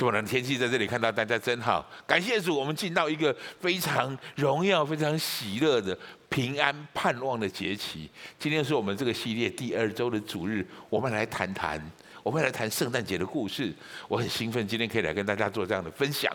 [0.00, 5.94] 这么冷的天气，在这里看到大家真好，感谢主，我们进到一个非常荣耀、非常喜乐的
[6.30, 8.08] 平安盼望的节期。
[8.38, 11.78] 今天是我们这个系列第二周的主日，我们来谈谈，
[12.22, 13.74] 我们来谈圣诞节的故事。
[14.08, 16.34] 我很兴奋，今天可以来跟大家做这样的分享。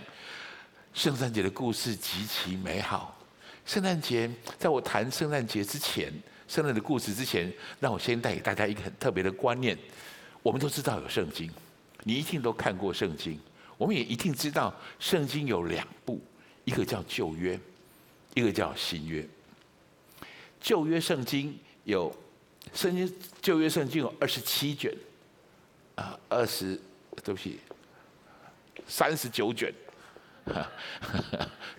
[0.94, 3.20] 圣诞节的故事极其美好。
[3.66, 4.30] 圣诞节，
[4.60, 6.14] 在我谈圣诞节之前，
[6.48, 9.76] 圣诞的故事之前，让我先带给大家一个很特别的观念。
[10.44, 11.50] 我们都知道有圣经，
[12.04, 13.40] 你一定都看过圣经。
[13.78, 16.22] 我们也一定知道圣经有两部，
[16.64, 17.60] 一个叫旧约，
[18.34, 19.28] 一个叫新约。
[20.62, 22.16] 旧约圣经有
[22.74, 24.96] 圣经，旧约圣经有二十七卷，
[25.96, 26.80] 啊，二十，
[27.24, 27.60] 对不起，
[28.88, 29.74] 三十九卷。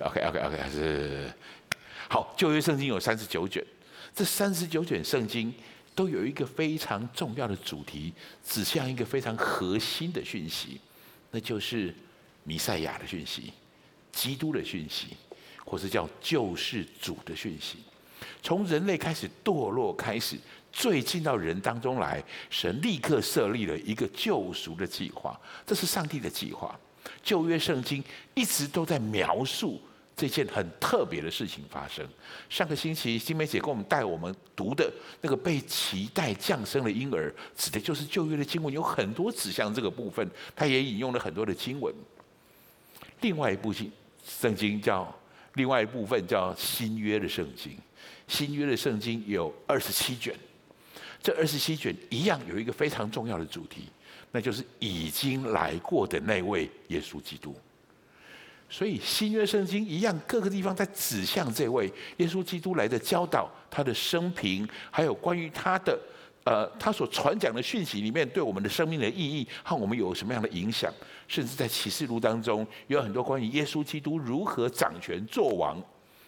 [0.00, 1.32] OK OK OK 还是
[2.08, 3.64] 好，旧约圣经有三十九卷，
[4.14, 5.54] 这三十九卷圣经
[5.94, 8.12] 都有一个非常重要的主题，
[8.44, 10.80] 指向一个非常核心的讯息，
[11.36, 11.94] 那就是
[12.44, 13.52] 弥赛亚的讯息，
[14.10, 15.08] 基督的讯息，
[15.66, 17.76] 或是叫救世主的讯息。
[18.42, 20.38] 从人类开始堕落开始，
[20.72, 26.74] 最近到人当中来，神立刻设立了一个救赎的计划，这是上帝的计划。
[27.22, 29.78] 旧约圣经一直都在描述
[30.16, 32.02] 这件很特别的事情发生。
[32.48, 40.26] 上个星期，新梅姐给我们带我们读的那个被期待降生的婴儿，指的就是旧约的经文，有很多指向这个部分。
[40.54, 41.94] 他也引用了很多的经文。
[43.20, 43.92] 另外一部经
[44.26, 45.14] 圣经叫
[45.54, 47.76] 另外一部分叫新约的圣经，
[48.26, 50.34] 新约的圣经有二十七卷，
[51.22, 53.88] 这二十七卷一样有一个非常重要的主题。
[54.32, 57.54] 那就是已经来过的那位耶稣基督，
[58.68, 65.98] 所以新约圣经一样，各个地方在指向这位耶稣基督来的教导，他的生平，还有关于他的
[66.44, 70.92] 呃，他所传讲的讯息里面对我们的生命的意义和我们有什么样的影响，
[71.28, 75.82] 甚至在启示录当中有很多关于耶稣基督如何掌权作王，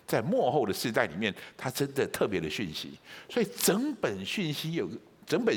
[0.07, 2.91] 在幕后的世代里面，他真的特别的讯息。
[3.29, 4.89] 所以整本讯息有
[5.27, 5.57] 整本。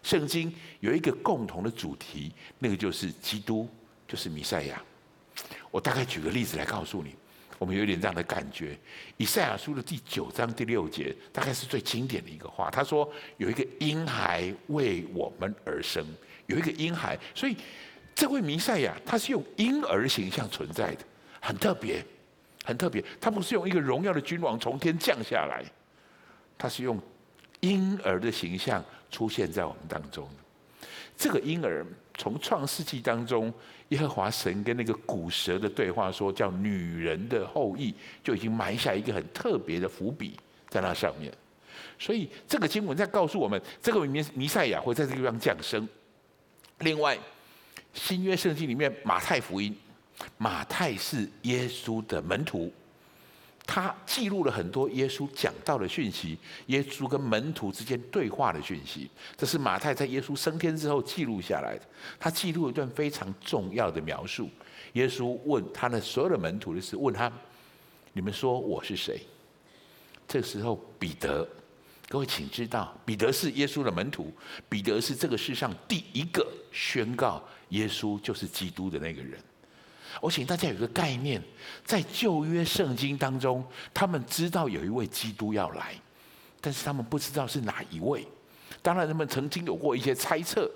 [0.00, 3.68] 圣经有一个共同的主题，那个就是基督，
[4.06, 4.80] 就是弥赛亚。
[5.70, 7.14] 我大概举个例子来告诉你，
[7.58, 8.78] 我们有点这样的感觉。
[9.16, 12.70] 以赛亚书的第九章第六节，大概是最经典的一个话。
[12.70, 16.04] 他说：“有一个婴孩为我们而生，
[16.46, 17.56] 有一个婴孩。”所以
[18.14, 21.04] 这位弥赛亚他是用婴儿形象存在的，
[21.40, 22.04] 很特别，
[22.64, 23.04] 很特别。
[23.20, 25.64] 他不是用一个荣耀的君王从天降下来，
[26.56, 27.00] 他是用
[27.60, 28.84] 婴儿的形象。
[29.10, 30.28] 出现在我们当中，
[31.16, 31.82] 这个婴儿
[32.18, 33.50] 从创世纪当中，
[33.90, 40.36] 耶和华神跟那个古蛇的对话说，叫女人的后裔，就已经埋下一个很特别的伏笔
[40.68, 41.32] 在那上面。
[41.96, 45.88] 所以这个经文在告诉我们，这个弥弥赛亚会在这个地方降生。
[46.80, 47.16] 另外，
[47.94, 49.74] 新约圣经里面马太福音，
[50.36, 52.72] 马太是耶稣的门徒。
[53.70, 61.82] 他记录了很多耶稣讲道的讯息，耶稣跟门徒之间对话的讯息，这是马太在耶稣升天之后记录下来的。
[62.18, 64.48] 他记录一段非常重要的描述。
[64.94, 67.30] 耶稣问他的所有的门徒的是问他
[68.14, 69.20] ：“你们说我是谁？”
[70.26, 71.46] 这时候，彼得，
[72.08, 74.32] 各位请知道，彼得是耶稣的门徒，
[74.70, 79.38] 彼得是这个世上第一个宣告耶稣就是基督的那个人。
[80.20, 81.42] 我请大家有一个概念，
[81.84, 83.64] 在旧约圣经当中，
[83.94, 85.94] 他们知道有一位基督要来，
[86.60, 88.26] 但是他们不知道是哪一位。
[88.82, 90.70] 当然，他们曾经有过一些猜测，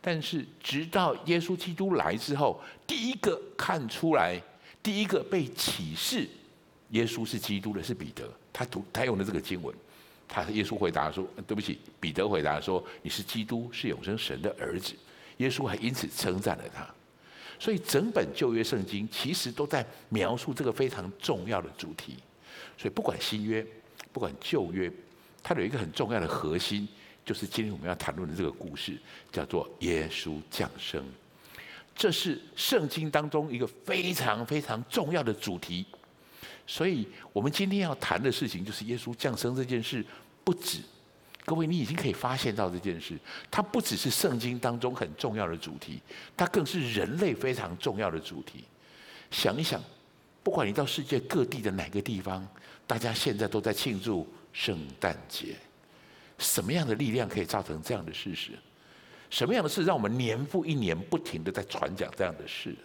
[0.00, 4.40] 但是直到耶稣基督来之后，第一个看出来，
[4.82, 6.28] 第一个被启示
[6.90, 8.28] 耶稣是基督的是彼得。
[8.52, 9.74] 他读他用的这个经文，
[10.26, 14.94] 他耶稣回答说：“对不起。”彼得回答说：“你是基督，是永生神的儿子。”
[15.38, 16.86] 耶稣还因此称赞了他。
[17.58, 22.16] 所以整本旧约圣经其实都在描述这个非常重要的主题。
[22.76, 23.66] 所以不管新约，
[24.12, 24.90] 不管旧约，
[25.42, 26.86] 它有一个很重要的核心，
[27.24, 28.96] 就是今天我们要谈论的这个故事，
[29.32, 31.04] 叫做耶稣降生。
[31.96, 35.84] 这是圣经当中一个非常非常重要的主题。
[36.64, 40.04] 所以我们今天要谈的事情，就是耶稣降生这件事，
[40.44, 40.78] 不止。
[41.48, 43.18] 各位，你已经可以发现到这件事，
[43.50, 45.98] 它不只是圣经当中很重要的主题，
[46.36, 48.64] 它更是人类非常重要的主题。
[49.30, 49.82] 想一想，
[50.42, 52.46] 不管你到世界各地的哪个地方，
[52.86, 55.56] 大家现在都在庆祝圣诞节。
[56.36, 58.50] 什么样的力量可以造成这样的事实？
[59.30, 62.76] 什么样的事让我们年复一年不停地在传讲这样的事？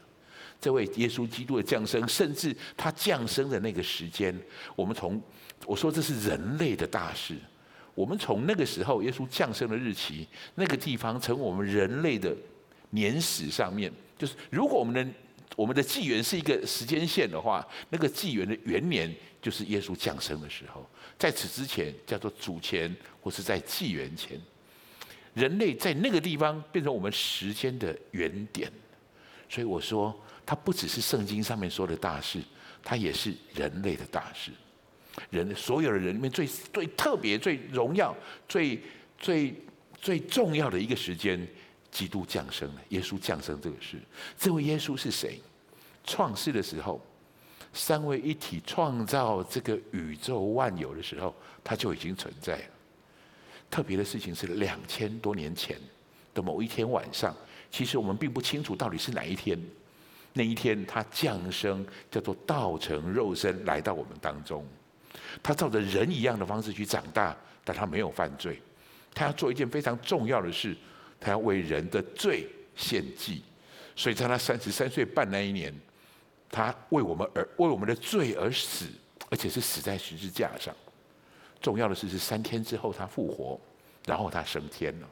[0.61, 4.33] 这位耶稣基督的降生，甚至他降生的那个时间，
[4.73, 5.21] 我们从
[5.65, 7.35] 我说这是人类的大事。
[7.95, 12.35] 我们从那个时候，耶稣降生的日期，那个地方，从我们人类的
[12.89, 15.13] 年史上面，就是如果我们的
[15.55, 20.83] 我们的纪元是一个时间线的话，那个纪元的元年就是耶稣降生的时候，
[21.19, 24.41] 在此之前叫做主前，或是在纪元前，
[25.35, 28.71] 人类在那个地方变成我们时间的原点。
[29.47, 32.41] 所以我说，它不只是圣经上面说的大事，
[32.83, 34.49] 它也是人类的大事。
[35.29, 38.15] 人所有的人里面最最特别、最荣耀、
[38.47, 38.79] 最
[39.17, 39.53] 最
[40.01, 41.47] 最重要的一个时间。
[41.91, 44.01] 基督降生了，耶稣降生这个事，
[44.35, 45.39] 这位耶稣是谁？
[46.03, 46.99] 创世的时候，
[47.71, 52.63] 三位一体创造这个宇宙万有的时候，他就已经存在了。
[53.69, 55.77] 特别的事情是，两千多年前
[56.33, 57.31] 的某一天晚上，
[57.69, 59.61] 其实我们并不清楚到底是哪一天。
[60.33, 64.65] 那一天，他降生，叫做道成肉身来到我们当中。
[65.41, 68.61] 他照着人一样的方式去长大，但他没有犯罪。
[69.13, 70.75] 他要做一件非常重要的事。
[71.19, 72.45] 他要为人的罪
[72.75, 73.41] 献祭，
[73.95, 75.73] 所以在他三十三岁半那一年，
[76.49, 78.87] 他为我们而为我们的罪而死，
[79.29, 80.75] 而且是死在十字架上。
[81.61, 83.57] 重要的是，是三天之后他复活，
[84.05, 85.07] 然后他升天了。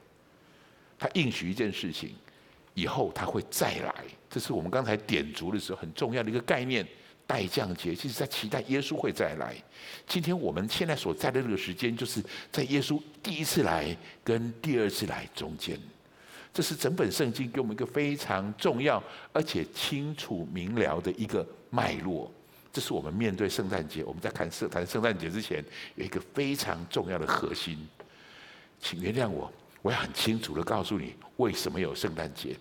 [1.00, 2.13] 他应许一件事情，
[2.74, 4.03] 以后他会再来。
[4.30, 6.86] 这是我们刚才点烛的时候很重要的一个概念。
[7.31, 9.55] 待降节，其实在期待耶稣会再来。
[10.05, 15.79] 今天我们现在所在的这个时间，就是在耶稣第一次来跟第二次来中间。
[16.53, 19.01] 这是整本圣经给我们一个非常重要
[19.31, 22.29] 而且清楚明了的一个脉络。
[22.73, 25.63] 这是我们面对圣诞节，我们在谈圣谈圣诞节之前，
[25.95, 27.87] 有一个非常重要的核心。
[28.81, 29.49] 请原谅我，
[29.81, 32.57] 我要很清楚的告诉你，为什么有圣诞节？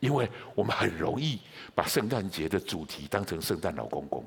[0.00, 1.38] 因为我们很容易
[1.74, 4.24] 把圣诞节的主题当成圣诞老公公。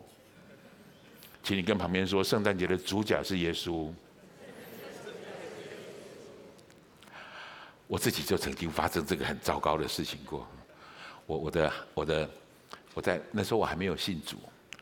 [1.41, 3.91] 请你跟旁边说，圣诞节的主角是耶稣。
[7.87, 10.47] 我自己就曾经发生这个很糟糕的事情过。
[11.25, 12.29] 我我的我的
[12.93, 14.37] 我在那时候我还没有信主，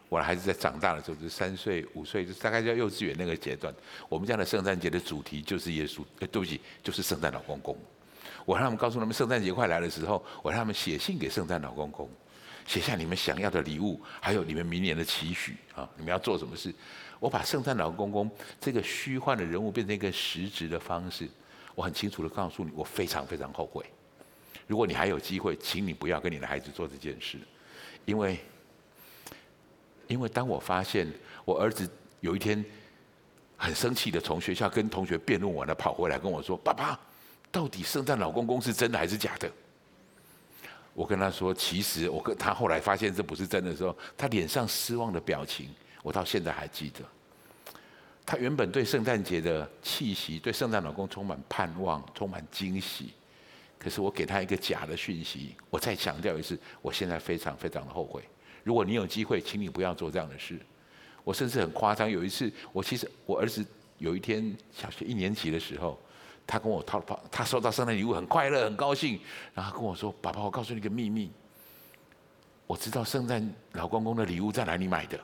[0.09, 3.73] 我的孩子在长大的时候，就三岁五岁，就大概在幼稚园那个阶段。
[4.09, 7.77] 我们家的圣诞节的主题就是耶稣，哎，对不起，就是圣诞老公公。
[8.47, 12.09] 我让他们告诉他们，圣诞节快来的时候，我让他们写信给圣诞老公公，
[12.65, 16.73] 写下你们想要的礼物，还有你们明年的期许啊，你们要做什么事。
[17.19, 21.27] 我把圣诞老公公这个虚幻的人物变成一个实质的方式。
[21.75, 23.85] 我很清楚的告诉你，我非常非常后悔。
[24.65, 27.37] 如果你还有机会，请你不要跟你的孩子做这件事，
[28.05, 28.39] 因为，
[30.07, 31.05] 因为当我发现
[31.43, 31.85] 我儿子
[32.21, 32.63] 有一天
[33.57, 36.97] 很生气的从学校跟同学辩论完了跑回来跟我说：“爸爸，
[37.57, 39.51] 到底圣诞老公公是真的还是假的？”
[40.93, 45.69] 我跟他说：“其实我跟他后来发现这不是真的时候，他脸上失望的表情，
[46.03, 46.99] 我到现在还记得。”
[48.23, 53.13] 他原本对圣诞节的气息，对圣诞老公充满盼望，充满惊喜。
[53.79, 55.55] 可是我给他一个假的讯息。
[55.71, 58.21] 我再强调一次，我现在非常非常的后悔。
[58.63, 60.59] 如果你有机会，请你不要做这样的事。
[61.23, 63.65] 我甚至很夸张，有一次，我其实我儿子
[63.97, 65.99] 有一天小学一年级的时候，
[66.47, 69.19] 他跟我掏掏，他收到圣诞礼物很快乐很高兴，
[69.53, 71.29] 然后跟我说：“爸爸，我告诉你一个秘密，
[72.65, 75.19] 我知道圣诞老公公的礼物在哪里买的，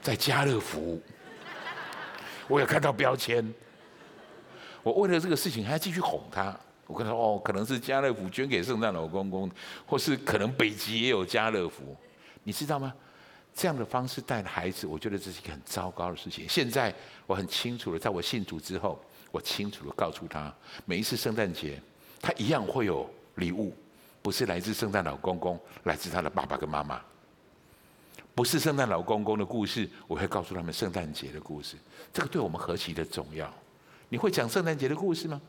[0.00, 1.00] 在家乐福。”
[2.48, 3.54] 我有看到标签，
[4.82, 6.58] 我为了这个事情还要继续哄他。
[6.86, 9.48] 我跟他说：“哦，可能是家乐福捐给圣诞老公公，
[9.86, 11.96] 或是可能北极也有家乐福，
[12.42, 12.92] 你知道吗？”
[13.54, 16.48] 这样的方式带孩子，我觉得这是一个很糟糕的事情。
[16.48, 16.94] 现在
[17.26, 18.98] 我很清楚了，在我信主之后，
[19.30, 20.52] 我清楚的告诉他，
[20.84, 21.80] 每一次圣诞节，
[22.20, 23.72] 他一样会有礼物，
[24.22, 27.00] 不是来自圣诞老公公，来自他的爸爸跟妈妈。
[28.34, 31.76] 不是圣诞老公公的故事，我会告诉他们圣诞节的故事。
[32.12, 33.52] 这个对我们何其的重要！
[34.08, 35.40] 你会讲圣诞节的故事吗？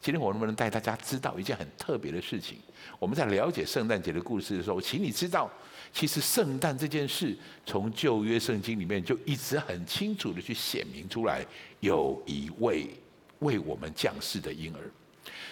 [0.00, 2.58] 今天我能不能带大家知道一件很特别的事情？
[2.98, 5.50] 我们在了解圣诞节的故事的时候，请你知道，
[5.92, 7.36] 其实圣诞这件事
[7.66, 11.44] 从旧约圣经里面就一直很清楚的去显明出来，
[11.80, 12.88] 有一位
[13.40, 14.80] 为我们降世的婴儿，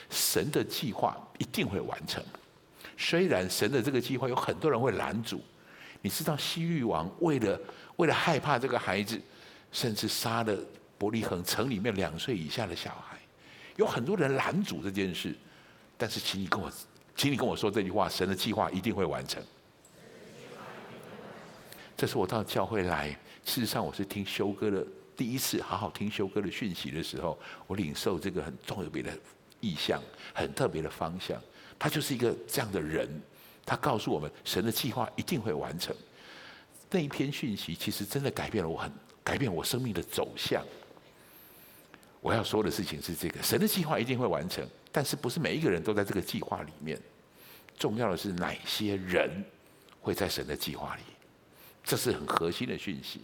[0.08, 2.24] 神的计划一定会完成。
[2.96, 5.42] 虽然神的这个计划有很多人会拦阻。
[6.00, 7.60] 你知道西域王为了
[7.96, 9.20] 为了害怕这个孩子，
[9.72, 10.56] 甚至杀了
[10.96, 13.18] 伯利恒城里面两岁以下的小孩，
[13.74, 15.34] 有很多人拦阻这件事。
[15.96, 16.70] 但是，请你跟我，
[17.16, 19.42] 请你跟我说这句话：神的计划一定会完成。
[21.96, 23.08] 这是我到教会来，
[23.44, 24.86] 事实上我是听修哥的
[25.18, 29.12] 第一次好好听修哥的讯息的时候，我领受这个很特别的
[29.58, 30.00] 意象，
[30.32, 31.36] 很特别的方向。
[31.76, 33.10] 他就是一个这样的人。
[33.66, 35.92] 他告诉我们，神的计划一定会完成。
[36.88, 38.92] 那一篇讯息其实真的改变了我很，
[39.24, 40.64] 改变我生命的走向。
[42.20, 46.96] 我要说的事情是这个：神的计划一定会完成，但是不是每一个人都在这个计划里面。
[47.76, 49.44] 重要的是哪些人
[50.00, 51.02] 会在神的计划里，
[51.82, 53.20] 这是很核心的讯息。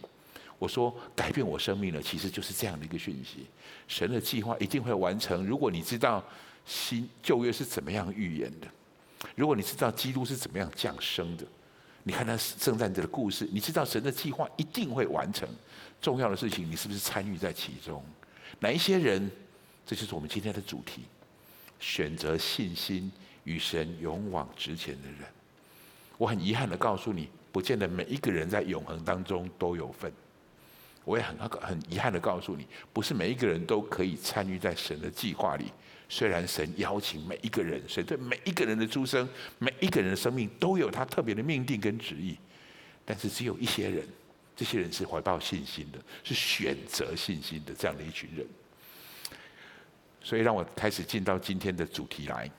[0.57, 3.45] 我说改变我生命的，其实就是这样的一个讯息。
[3.87, 5.45] 神的计划一定会完成。
[5.45, 6.23] 如果你知道
[6.65, 8.67] 新旧约是怎么样预言的，
[9.35, 11.45] 如果你知道基督是怎么样降生的，
[12.03, 15.47] 你看他圣诞节的故事，你知道神的计划一定会完成。
[16.01, 18.03] 重要的事情，你是不是参与在其中？
[18.59, 19.29] 哪一些人？
[19.85, 21.03] 这就是我们今天的主题：
[21.79, 23.11] 选择信心
[23.43, 25.19] 与神勇往直前的人。
[26.17, 30.11] 我很遗憾的告诉你，不见得每一个人在永恒当中都有份。
[31.05, 35.71] 我也很很遗憾的告诉你，不是每一个人都可以参与在神的计划里。
[36.09, 42.37] 虽然神邀请每一个人，神对每一个人的出生、每一个人的生命都有他特别的命定跟旨意，
[43.05, 44.07] 但是只有一些人，
[44.55, 48.45] 这些人是怀抱信心的，是选择信心的这样的一群人。
[50.21, 52.49] 所以让我开始进到今天的主题来。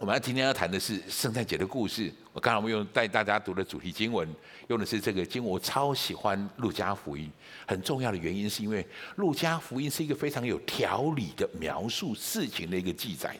[0.00, 2.12] 我们今天要谈的是圣诞节的故事。
[2.32, 4.32] 我刚才我们用带大家读的主题经文，
[4.68, 5.52] 用的是这个经文。
[5.52, 7.28] 我超喜欢路加福音，
[7.66, 8.86] 很重要的原因是因为
[9.16, 13.36] 路加福音是一个非常有条理的描述事情的一个记载。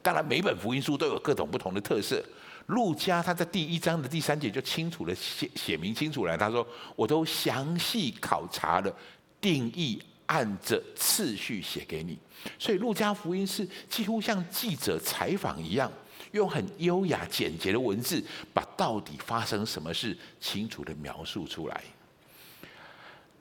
[0.00, 2.24] 当然，每本福音书都有各种不同的特色。
[2.68, 8.96] 路加他在第一章的第三节就清楚的写写明清楚了，他说：“我都详细考察了，
[9.38, 12.18] 定义。”按着次序写给你，
[12.58, 15.92] 所以路加福音是几乎像记者采访一样，
[16.32, 18.22] 用很优雅简洁的文字，
[18.54, 21.82] 把到底发生什么事清楚地描述出来。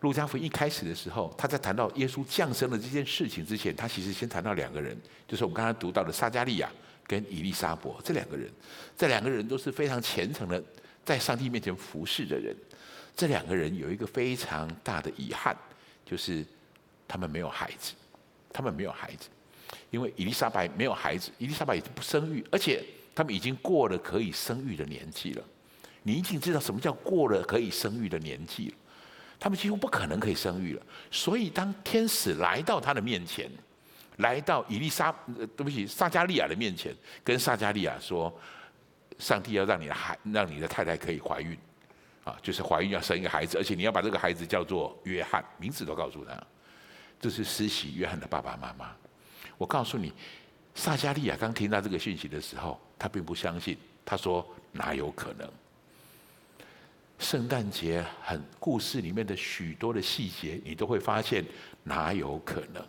[0.02, 6.70] 路加福音一开始的时候，他在谈到耶稣降生的这件事情之前，他其实先谈到两个人，就是我们刚才读到的撒迦利亚
[7.08, 8.52] 跟以利沙伯这两个人，
[8.98, 10.62] 这两个人都是非常虔诚的，
[11.06, 12.54] 在上帝面前服侍的人。
[13.16, 15.56] 这两个人有一个非常大的遗憾，
[16.06, 16.46] 就是。
[17.08, 17.94] 他们没有孩子，
[18.52, 19.30] 他们没有孩子，
[19.90, 22.84] 因为伊丽莎白没有孩子，伊丽莎白已经不生育，而且
[23.14, 25.44] 他们已经过了可以生育的年纪了。
[26.06, 28.76] 你已经知道什么叫过了可以生育的年纪了，
[29.40, 30.82] 他们几乎不可能可以生育了。
[31.10, 33.50] 所以当天使来到他的面前，
[34.18, 35.16] 来到伊丽莎，
[35.56, 36.94] 对不起，撒迦利亚的面前，
[37.24, 38.32] 跟撒迦利亚说
[39.18, 41.58] ：“上帝要让你的孩，让你的太太可以怀孕，
[42.26, 46.32] 啊，就是怀孕要生一个孩子，而且你要把这个孩子叫做约翰，名字都告诉他。”
[47.24, 48.94] 这是施洗约翰的爸爸妈妈。
[49.58, 50.12] 我告诉你，
[50.76, 53.78] 撒迦利亚刚听到这个讯息的时候，他并不相信。
[54.04, 55.50] 他说：“哪有可能？”
[57.20, 61.46] 圣诞节很故事里面的许多的细节，你都会发现
[61.84, 62.86] 哪有可能，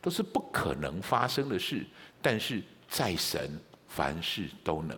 [0.00, 1.84] 都是不可能发生的事。
[2.20, 3.50] 但是在神，
[3.88, 4.96] 凡事都能。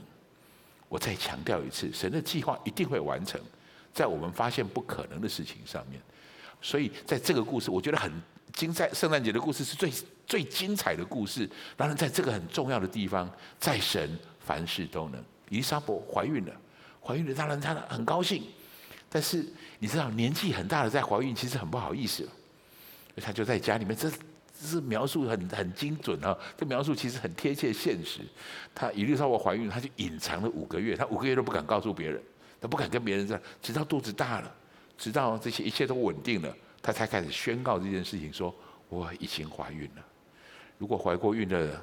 [0.91, 3.41] 我再强调一次，神的计划一定会完成，
[3.95, 5.99] 在我们发现不可能的事情上面。
[6.61, 8.13] 所以在这个故事，我觉得很。
[8.55, 9.93] 精彩圣诞节的故事是最
[10.27, 11.49] 最精彩的故事。
[11.77, 15.23] 当然，在这个很重要的地方，在神凡事都能。
[15.51, 16.53] 伊丽莎伯怀孕了，
[17.03, 18.45] 怀孕了，当然她很高兴。
[19.09, 19.45] 但是
[19.79, 22.29] 你知道，年纪很大的在怀孕，其实很不好意思。
[23.17, 26.37] 她就在家里面，这这是描述很很精准啊。
[26.57, 28.21] 这描述其实很贴切现实。
[28.73, 32.23] 她伊丽莎伯怀孕，她就隐藏了五个月，她五个月都不敢告诉别人，
[32.61, 34.55] 她不敢跟别人这样，直到肚子大了，
[34.97, 36.57] 直到这些一切都稳定了。
[36.85, 38.55] 他才开始宣告这件事情，说
[38.91, 40.05] 我已经怀孕了。
[40.77, 41.83] 如果怀过孕的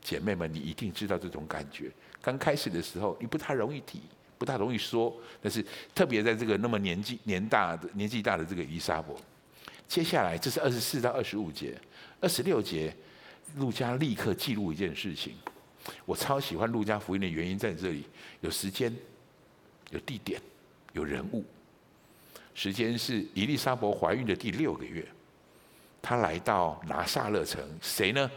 [0.00, 1.92] 姐妹们，你一定知道这种感觉。
[2.22, 4.00] 刚开始的时候，你不太容易提，
[4.38, 5.62] 不太容易说，但是
[5.94, 9.14] 特别在这个那么年纪年大的年纪大的这个伊莎伯，
[9.86, 11.78] 接下来这是二十四到二十五节，
[12.18, 12.96] 二十六节，
[13.56, 15.34] 路加立刻记录一件事情。
[16.06, 18.04] 我超喜欢路加福音的原因在这里，
[18.40, 18.90] 有时间，
[19.90, 20.40] 有地点，
[20.94, 21.44] 有人物。
[22.60, 25.02] 时间是伊丽莎伯怀孕的第六个月，
[26.02, 28.30] 她来到拿撒勒城，谁呢？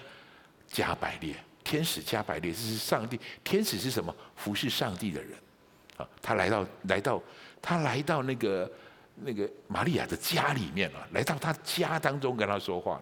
[0.65, 3.19] 加百列，天使加百列，这是上帝。
[3.43, 4.15] 天使是什么？
[4.37, 5.31] 服侍上帝的人。
[5.97, 7.21] 啊，他来到，来到，
[7.61, 8.71] 他来到那个
[9.13, 13.01] 那个玛利亚的家里面了，来到他家当中跟他说话。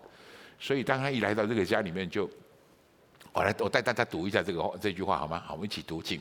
[0.60, 2.28] 所以当他一来到这个家里面就，
[3.32, 5.40] 我来，我带大家读一下这个这句话好吗？
[5.46, 6.20] 好，我们一起读经。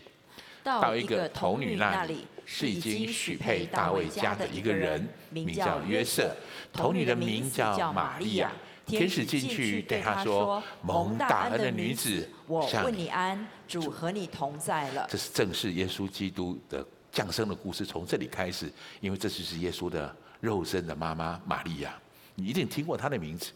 [0.63, 6.35] 到一个童女那里，是已经许配大卫家的一个人，名叫约瑟。
[6.73, 8.53] 童女的名叫玛利亚。
[8.87, 21.97] 天使进去对他说：“蒙大恩的女子，我问你安，主和你同在了。”这是正是耶稣基督的降生的故事，从这里开始，因为这就是耶稣的肉身的妈妈玛利亚。
[22.35, 23.53] 你一定听过她的名字。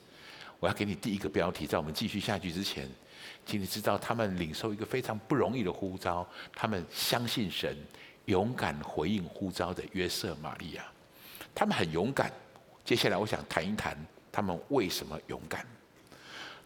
[0.60, 2.88] 我要给你第一个标题，在我们继续下去之前。
[3.46, 7.76] 请你知道，他们领受一个非常不容易的呼召，他们相信神，
[8.26, 10.84] 勇敢回应呼召的约瑟玛利亚，
[11.54, 12.32] 他们很勇敢。
[12.84, 13.96] 接下来，我想谈一谈
[14.30, 15.66] 他们为什么勇敢。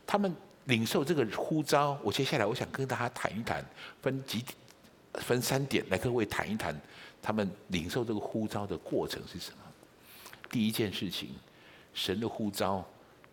[0.06, 0.34] 他们
[0.64, 3.64] 领受这个呼召，我接下来我想跟大家谈一谈，
[4.02, 4.44] 分几
[5.14, 6.74] 分三点来各位谈一谈，
[7.22, 9.58] 他们领受这个呼召的过程是什么？
[10.50, 11.30] 第一件事情，
[11.92, 12.84] 神的呼召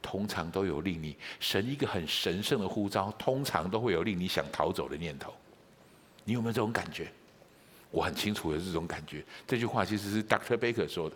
[0.05, 5.33] 通常都有令你神一个很神圣的呼召，通常都会有令你想逃走的念头。
[6.24, 7.12] 你有没有这种感觉？
[7.89, 9.25] 我很清楚有这种感觉。
[9.47, 10.57] 这句话其实是 Dr.
[10.57, 11.15] Baker 说的。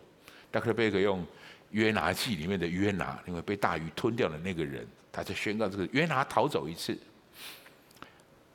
[0.52, 0.74] Dr.
[0.74, 1.24] Baker 用
[1.70, 6.98] 约拿记里面的约拿，因为被大鱼吞掉的那个人，他在宣告这个约拿逃走一次。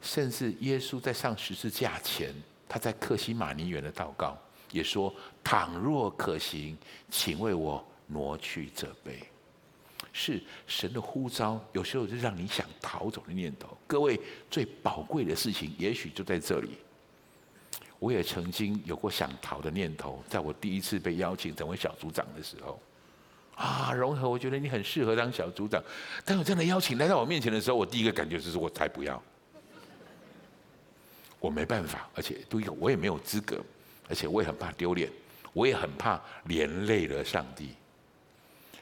[0.03, 2.35] 甚至耶稣在上十字架前，
[2.69, 4.37] 他在克西马尼园的祷告
[4.73, 5.15] 也说
[5.45, 6.77] ：“倘若可行，
[7.09, 9.21] 请为我挪去这杯。”
[10.17, 13.77] 是神的呼召，有时候就让你想逃走的念头。
[13.85, 14.19] 各位
[14.49, 16.79] 最宝贵的事情，也许就在这里。
[17.99, 22.81] 我也曾经有过想逃的念头，在我第一次被邀请成为小组长的时候，
[23.57, 25.83] 啊，融合，我觉得你很适合当小组长。
[26.25, 29.21] 当有这样的邀请来到我面前的时候，我第一个感觉就是我才不要。
[31.41, 33.61] 我没办法，而且都有，我也没有资格，
[34.09, 35.11] 而且我也很怕丢脸，
[35.53, 37.71] 我也很怕连累了上帝。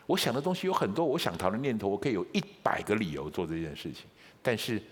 [0.06, 4.06] 我想的东西有很多，我想逃的念头，我可以有一百个理由做这件事情。
[4.42, 4.82] 但是，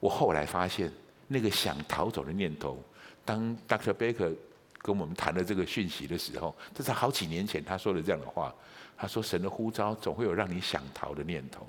[0.00, 0.92] 我后来发现，
[1.28, 2.82] 那个想逃走的念头，
[3.24, 3.92] 当 Dr.
[3.92, 4.34] Baker
[4.78, 8.54] 跟我们谈了这个讯息的时候，这是好几年前他说的这样的话。
[8.96, 11.66] 他说：“神的呼召总会有让你想逃的念头。”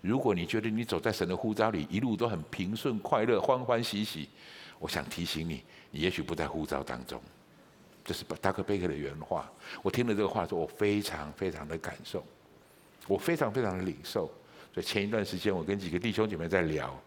[0.00, 4.30] 如果你觉得你走在神的呼召里，一路都很平顺、快乐、欢欢喜喜，
[4.78, 7.20] 我想提醒你，你也许不在呼召当中。
[8.04, 9.50] 这是达克贝克的原话。
[9.82, 12.24] 我听了这个话说，我非常非常的感受，
[13.08, 14.30] 我非常非常的领受。
[14.72, 17.00] 所以前一段时间，我跟几个弟兄姐妹在聊，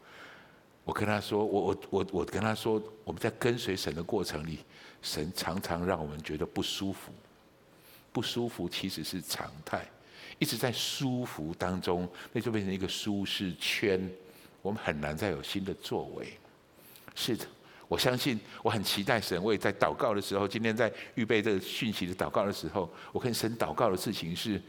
[0.83, 4.59] 我跟他说，我我我我跟他说，我们在跟随神的过程里，
[5.01, 7.11] 神常常让我们觉得不舒服，
[8.11, 9.85] 不舒服其实是常态。
[10.39, 14.09] 一直在舒服当中，那就变成一个舒适圈，
[14.61, 16.37] 我们很难再有新的作为。
[17.15, 17.45] 是的，
[17.87, 19.41] 我相信，我很期待神。
[19.41, 24.61] 我也在祷告的时候，今天在预备这个讯息的祷告的时候，我跟神祷告的事情是，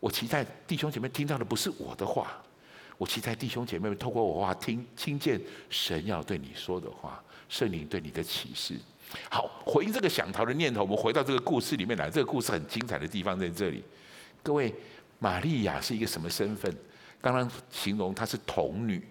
[0.00, 2.42] 我期待弟兄姐妹听到的不是我的话，
[2.98, 8.74] 我期待弟兄姐妹们透过我话听听见神要对你说的话，圣灵对你的启示。
[9.30, 12.10] 好，回应这个想逃的念头，我们回到这个故事里面来。
[12.10, 13.82] 这个故事很精彩的地方在这里，
[14.42, 14.74] 各位。
[15.18, 16.70] 玛利亚是一个什么身份？
[17.22, 19.02] 刚刚形容她是童女，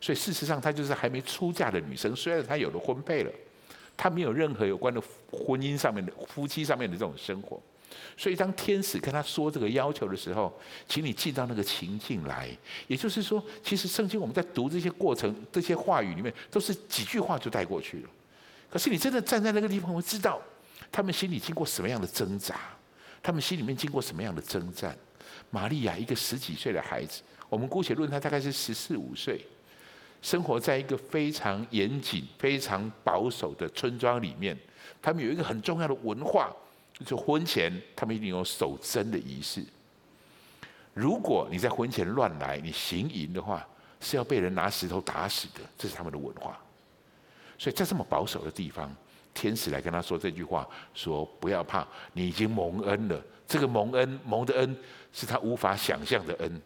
[0.00, 2.14] 所以事实上她就是还没出嫁的女生。
[2.14, 3.30] 虽然她有了婚配了，
[3.96, 7.60] 她没有任何有关的婚姻上面的夫妻上面的这种生活。
[8.16, 10.52] 所以当天使跟她说这个要求的时候，
[10.88, 12.48] 请你记到那个情境来。
[12.88, 18.08] 也就是说，其实圣经我们在读这些过程、这些话语里面，都是几句话就带过去了。
[18.68, 20.42] 可是你真的站在那个地方，会知道
[20.90, 22.56] 他们心里经过什么样的挣扎，
[23.22, 24.96] 他们心里面经过什么样的征战。
[25.50, 29.40] 玛利亚一个十几岁的孩子，我们姑且论他大概是十四五岁，
[30.24, 34.58] 生活在一个非常严谨、非常保守的村庄里面。
[35.02, 36.50] 他们有一个很重要的文化，
[36.94, 39.62] 就是婚前他们一定有守贞的仪式。
[40.94, 43.68] 如果你在婚前乱来，你行淫的话，
[44.00, 45.60] 是要被人拿石头打死的。
[45.76, 46.58] 这是他们的文化。
[47.58, 48.90] 所以在这么保守的地方，
[49.34, 53.22] 天使来跟他说这句话：说不要怕，你已经蒙恩了。
[53.46, 54.74] 这个蒙恩蒙的恩
[55.12, 56.62] 是他无法想象的恩，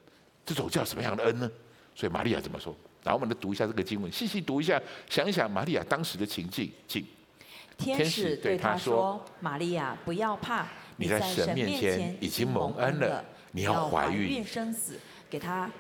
[0.47, 1.51] 这种叫什么样的恩呢？
[1.97, 2.73] 所以玛利亚怎么说？
[3.09, 6.71] 然后我们来读一下这个经文，细细读一下，想一想玛利亚当时的情境。
[6.87, 7.03] 请
[7.79, 10.67] 天使对他说：“玛利亚，不要怕，
[10.97, 15.71] 你在神面前已经蒙恩了，你要怀孕生子，给他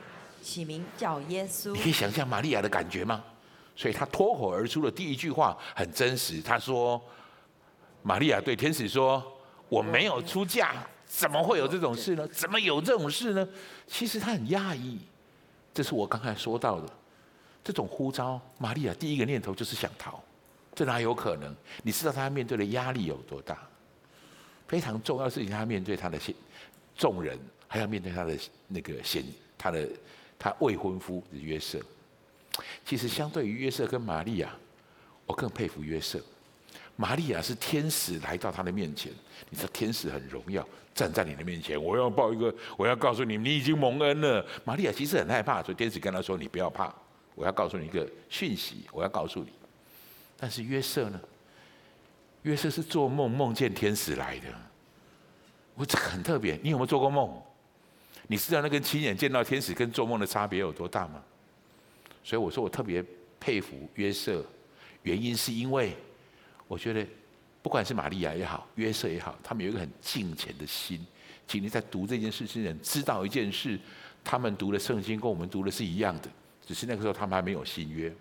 [0.40, 3.22] 起名叫耶稣。”你可以想象玛利亚的感觉吗？
[3.76, 6.98] 所以他脱口而出的第一句话很真实，他说
[8.02, 9.22] ：“玛利亚对天使说。”
[9.68, 12.26] 我没有出嫁，怎么会有这种事呢？
[12.28, 13.46] 怎么有这种事呢？
[13.86, 14.98] 其实他很讶异，
[15.74, 16.88] 这是我刚才说到的
[17.68, 18.40] 这种呼召。
[18.56, 20.18] 玛利亚第一个念头就是想逃，
[20.74, 21.54] 这哪有可能？
[21.82, 23.58] 你知道他面对的压力有多大？
[24.66, 26.18] 非常重要的事情，他面对他的
[26.96, 28.34] 众人，还要面对他的
[28.68, 29.22] 那个先，
[29.58, 29.86] 他的
[30.38, 31.78] 他未婚夫约瑟。
[32.86, 34.48] 其实相对于约瑟跟玛利亚，
[35.26, 36.18] 我更佩服约瑟。
[36.96, 39.12] 玛利亚是天使来到他的面前，
[39.50, 44.42] 你知道天使很荣耀，站在你的面前，我要报一个，我要告诉你，你已经蒙恩了。
[44.64, 46.92] 玛利亚其实很害怕，所以天使跟他说：“你不要怕，
[47.38, 49.50] 我要告诉你一个讯息，我要告诉你。”
[50.36, 51.20] 但是约瑟呢？
[52.42, 54.46] 约瑟是做梦梦见天使来的，
[55.74, 56.58] 我这很特别。
[56.62, 57.40] 你有没有做过梦？
[58.26, 61.22] 你知道那跟亲眼见到天使跟做梦的差别有多大吗？
[62.24, 63.04] 所以我说我特别
[63.38, 64.44] 佩服约瑟，
[65.04, 65.96] 原因是因为。
[66.66, 67.06] 我觉得，
[67.62, 71.04] 不管是玛利亚也好，约瑟也好，他们有一个很敬虔的心。
[71.46, 73.80] 请你在读这件事之前，知道一件事：
[74.22, 76.28] 他们读的圣经跟我们读的是一样的，
[76.68, 78.14] 只是那个时候他们还没有新约。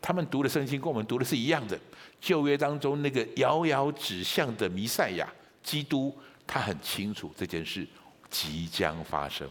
[0.00, 1.76] 他们读的圣经跟我们读的是一样的。
[2.20, 5.28] 旧约当中那个遥遥指向的弥赛亚
[5.60, 6.16] 基督，
[6.46, 7.84] 他很清楚这件事
[8.30, 9.48] 即将发生，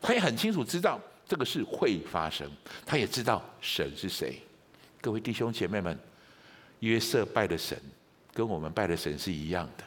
[0.00, 2.48] 他也很清楚知道这个事会发生，
[2.86, 4.40] 他也知道神是谁。
[5.00, 5.98] 各位弟兄姐妹们，
[6.78, 7.76] 约瑟拜的神
[8.32, 9.84] 跟我们拜的神是一样的。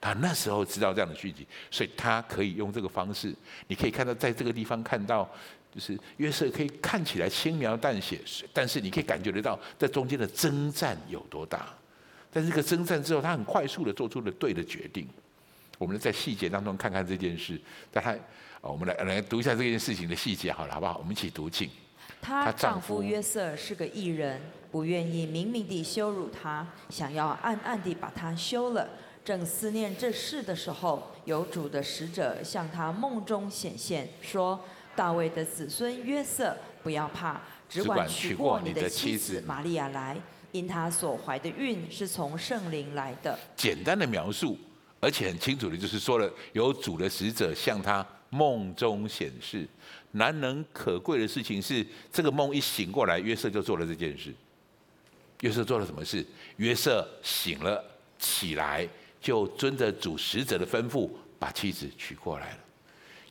[0.00, 3.32] 他那时候知道这样的讯息，所以他可以用这个方式。
[3.68, 5.30] 你可以看到，在这个地方看到，
[5.74, 8.20] 就是约瑟可以看起来轻描淡写，
[8.52, 11.66] 但是你可以感觉得到，在中间的征战有多大。
[12.30, 15.08] 在这个征战之后，他很快速的做出了对的决定。
[15.78, 17.60] 我们在细节当中看看这件事。
[17.90, 18.14] 但他，
[18.60, 20.98] 我们来来读一下这件事情的细节，好了，好不好？
[20.98, 21.68] 我们一起读，进。
[22.20, 28.88] 她丈夫约瑟是个艺人，不愿意明明地羞辱她，想要暗暗地把她休了。
[29.24, 34.60] 正思念这事的时候，有主的使者向他梦中显现，说
[34.94, 40.16] ：“大卫的子孙约瑟，不要怕，只管娶过你的妻子玛利亚来，
[40.52, 44.58] 因她所怀的孕是从圣灵来的。”简单的描述，
[45.00, 49.68] 而且很清楚的，就是说了有主的使者向他梦中显示。
[50.12, 54.34] 难能可贵的事情是，这个梦一醒过来，约瑟就做了这件事。
[55.40, 56.24] 约瑟做了什么事？
[56.56, 57.84] 约瑟醒了
[58.18, 58.88] 起来。
[59.22, 62.58] 就遵着主使者的吩咐，把妻子娶过来了。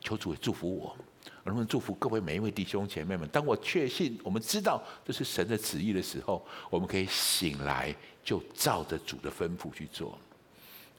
[0.00, 0.96] 求主也祝福我，
[1.44, 3.28] 能不能祝福各位每一位弟兄姐妹们？
[3.28, 10.18] 当我确信我们知道这是神的旨意的时候，我们可以醒来，就照着主的吩咐去做。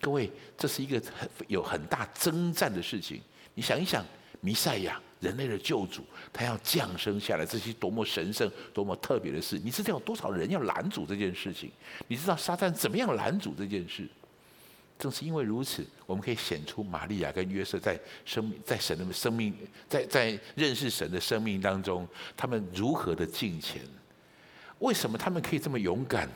[0.01, 3.21] 各位，这是一个很有很大征战的事情。
[3.53, 4.05] 你想一想，
[4.41, 6.03] 弥赛亚，人类的救主，
[6.33, 9.57] 他要降生下来，这是多么神圣、多么特别的事。
[9.63, 11.71] 你知道有多少人要拦阻这件事情？
[12.07, 14.05] 你知道撒旦怎么样拦阻这件事？
[15.03, 19.53] 正是因为如此，我们可以显出玛利亚跟约瑟在生命、在神的生命、
[19.89, 23.81] 在在认识神的生命当中，他们如何的敬虔。
[24.79, 26.29] 为什么他们可以这么勇敢？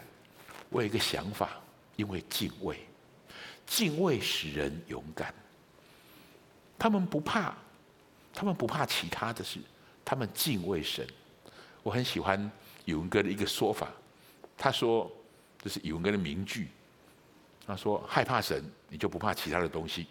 [0.67, 1.51] 我有一个想法，
[1.95, 2.77] 因为敬畏，
[3.65, 5.33] 敬畏使人勇敢。
[6.77, 7.55] 他们不怕，
[8.33, 9.61] 他们不怕其他的事，
[10.03, 11.07] 他们敬畏神。
[11.83, 12.51] 我很喜欢
[12.83, 13.89] 宇文哥的一个说法，
[14.57, 15.09] 他说
[15.61, 16.67] 这是宇文哥的名句。
[17.67, 20.05] 他说：“害怕神，你就不怕其他的东西；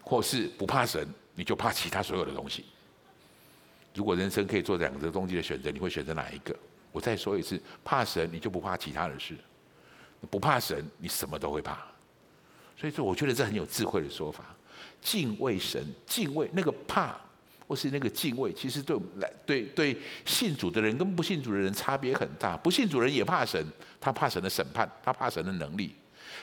[0.00, 2.64] 或是不怕神，你就怕其他所有的东西。
[3.92, 6.56] 如果人生可以做两个东西的选择，你会选择哪一个？
[6.92, 9.34] 我再说一次：怕神，你就不怕其他的事；
[10.30, 11.78] 不怕神，你什么都会怕。
[12.76, 14.44] 所以说，我觉得这很有智慧的说法。
[15.02, 17.18] 敬畏神，敬畏那个怕。”
[17.66, 22.58] 或是那个敬畏，其实对来，对对信主的人跟不信主的人差别很大。
[22.58, 23.66] 不信主人也怕神，
[24.04, 25.94] 他怕神的审判，他怕神的能力。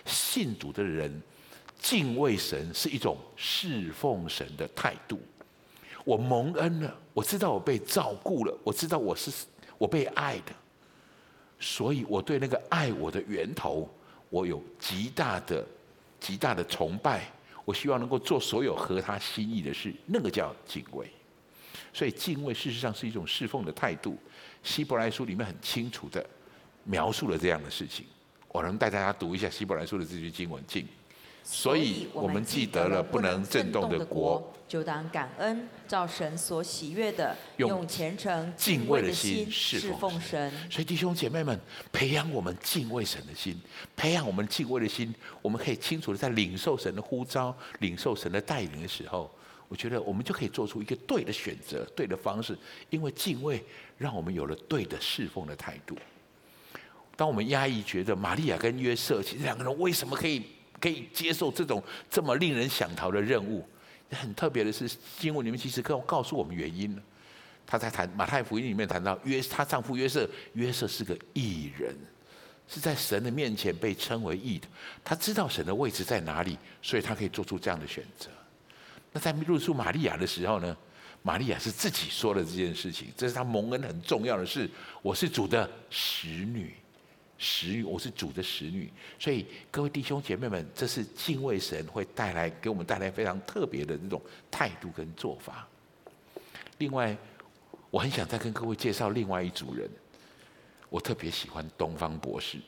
[0.03, 1.21] 信主的人
[1.79, 5.19] 敬畏神是一种侍奉神的态度。
[6.03, 9.31] 我蒙恩了，我知道我被照顾了，我知道我是
[9.77, 10.51] 我被爱的，
[11.59, 13.87] 所以我对那个爱我的源头，
[14.31, 15.63] 我有极大的
[16.19, 17.31] 极大的崇拜。
[17.63, 21.07] 我希望能够做所有合他心意的事，那个叫敬畏。
[21.93, 24.17] 所以敬畏事实上是一种侍奉的态度。
[24.63, 26.25] 希伯来书里面很清楚的
[26.83, 28.05] 描述了这样的事情。
[28.47, 30.87] 我能带大家读一下希伯来书的这句经文，经。
[31.43, 40.51] 所以我们记得了不能震动的国，就当感恩，照神所喜悦的，用虔诚敬畏的心侍奉神。
[40.69, 41.59] 所以弟兄姐妹们，
[41.91, 43.59] 培养我们敬畏神的心，
[43.95, 49.29] 培养我们敬畏的心，我们可以清楚的在领受神的呼召、领受神的带领的时候，
[49.67, 52.55] 我觉得我们就可以做出一个对的选择、对的方式，
[52.91, 53.63] 因为敬畏
[53.97, 55.97] 让我们有了对的侍奉的态度。
[57.15, 60.43] 当我们压抑觉得玛利亚跟约瑟其实两个人为什么可以？
[60.79, 63.63] 可以接受这种这么令人想逃的任务，
[64.09, 66.99] 很特别的是，经文里面其实告告诉我们原因。
[67.67, 71.95] 他在谈马太福音里面谈到约，她丈夫约瑟，约瑟是个义人，
[72.67, 74.67] 是在神的面前被称为义的。
[75.03, 78.31] 他知道神的位置在哪里，所以他可以做出这样的选择。
[79.11, 80.75] 那在入书玛利亚的时候呢？
[81.21, 84.67] 玛利亚是自己说的这件事情，这是她蒙恩很重要的事。
[85.03, 86.73] 我是主的使女。
[87.43, 95.67] 使女，我是主的使女，所以各位弟兄姐妹们，这是敬畏神会带来给我们带来非常特别的这种态度跟做法。
[96.77, 97.17] 另外，
[97.89, 99.89] 我很想再跟各位介绍另外一组人，
[100.87, 102.59] 我特别喜欢东方博士。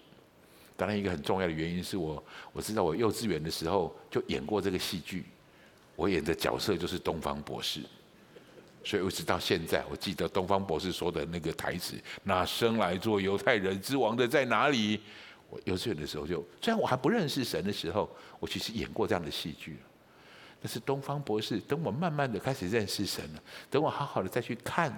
[0.75, 5.25] 当然，一个很重要的原因是我我知道我幼稚园的时候就演过这个戏剧，
[5.95, 7.81] 我演的角色就是东方博士。
[8.84, 15.00] 所以，一直到现在，我记得东方博士说的那个台词：“那生来做犹太人之王的在哪里？”
[15.50, 19.78] 我幼稚园的时候就，虽然我还不认识神的时候，我其实演过这样的戏剧。
[20.62, 24.98] 但是东方博士，等我慢慢的开始认识神了，等我好好的再去看、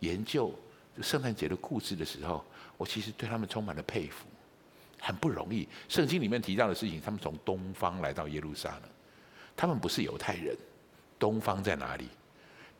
[0.00, 0.52] 研究
[1.00, 2.44] 圣诞节的故事的时候，
[2.76, 4.26] 我其实对他们充满了佩服，
[5.00, 5.68] 很不容易。
[5.88, 8.82] 圣经里面提到的事情，他们从东方来到耶路撒冷，
[9.56, 10.56] 他们不是犹太人，
[11.18, 12.08] 东方在哪里？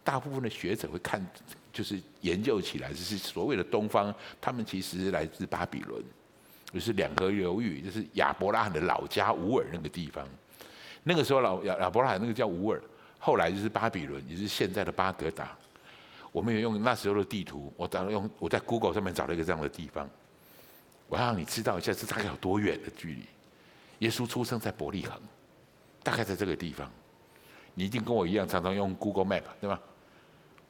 [0.04, 1.24] 大部分的学者会看，
[1.72, 6.02] 就是研究起来，就是所谓的东方，他们其实来自巴比伦，
[6.72, 10.26] 就是两河流域，就是亚伯拉罕的老家乌尔那个地方。
[11.04, 12.82] 那个时候老亚亚伯拉罕那个叫乌尔，
[13.18, 15.56] 后来就是巴比伦，也就是现在的巴格达。
[16.30, 20.08] 我们也用那时候的地图，我当用我在 Google 上面找了一个这样的地方，
[21.08, 23.22] 我要让你知道一下这大概有多远的距离。
[23.98, 25.16] 耶稣出生在伯利恒，
[26.02, 26.90] 大概在这个地方。
[27.74, 29.80] 你一定跟我一样，常常用 Google Map 对吧？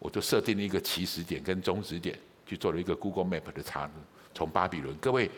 [0.03, 3.89] 我就设定了一个起始点跟终止点，去做了一个 Google Map 的查。
[4.35, 5.31] 从巴比伦，各位，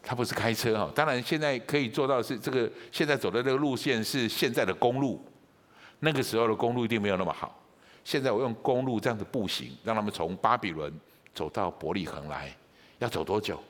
[0.00, 5.20] 他不是开车哈，当然现在可以做到的是这个，现在走的这个路线是现在的公路，
[5.98, 7.60] 那个时候的公路一定没有那么好。
[8.04, 10.92] 现在我用公路这样子步行，让他们从巴比伦
[11.34, 12.56] 走到伯利恒来，
[13.00, 13.60] 要走多久？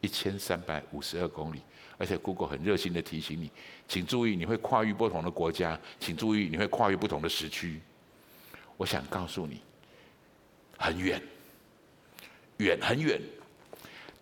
[0.00, 1.60] 一千三百五十二公里。
[2.02, 3.48] 而且 Google 很热心的提醒你，
[3.86, 7.80] 请注意，你会跨越不同的国家，请注意，你会跨越不同的时区。
[8.76, 9.60] 我想告诉你，
[10.76, 11.22] 很远，
[12.56, 13.20] 远很远。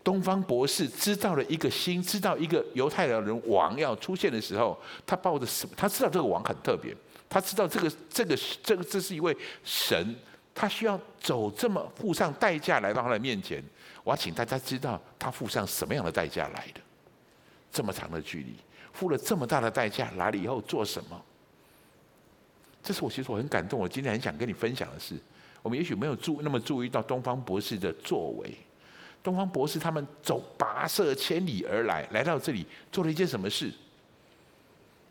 [0.05, 5.75] 东方博士知道了一个星，知道一个犹太人王要出现的时候，他抱着什么？
[5.75, 6.95] 他知道这个王很特别，
[7.31, 10.15] 他知道这个这个这个这是一位神，
[10.55, 13.65] 他需要走这么付上代价来到他的面前。
[14.05, 16.81] 我要请大家知道，他付上什么样的代价来的。
[17.73, 18.55] 这么长的距离，
[18.93, 21.23] 付了这么大的代价，来了以后做什么？
[22.83, 25.15] 这是我其实我很感动，我今天很想跟你分享的是，
[25.63, 28.55] 我们也许没有注那么注意到东方博士的作为。
[29.23, 33.71] 东方博士他们走跋涉千里而来，来到这里做了一件什么事？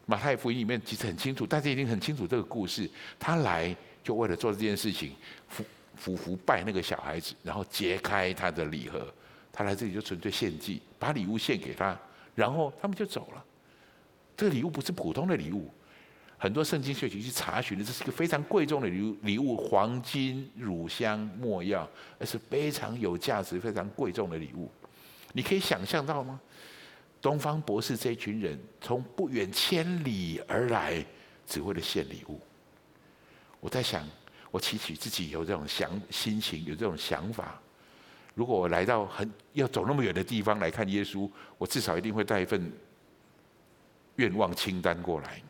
[0.08, 2.90] 马太福音里面其实很清楚，大家一定很清楚这个故事。
[3.20, 5.14] 他来就为了做这件事情，
[5.48, 5.64] 俯
[5.96, 9.06] 俯伏拜那个小孩子，然后揭开他的礼盒。
[9.54, 11.96] 他来这里就纯粹献祭，把礼物献给他。
[12.40, 13.46] 然后他们就走了。
[14.38, 15.70] 这个礼物不是普通的礼物，
[16.38, 21.86] 很多圣经学习去查询的，这是一个非常贵重的礼物，礼物黄金、乳香、没药，
[22.18, 24.72] 而是非常有价值、非常贵重的礼物。
[25.34, 26.40] 你可以想象到吗？
[27.22, 31.06] 东方博士这群人从不远千里而来，
[31.46, 32.40] 只为了献礼物。
[33.60, 34.08] 我在想，
[34.50, 37.62] 我期许自己有这种想心情，有这种想法。
[38.36, 42.72] 如果我来到很要走那么远的地方来看耶稣，我至少一定会带一份
[44.16, 45.42] 愿望清单过来，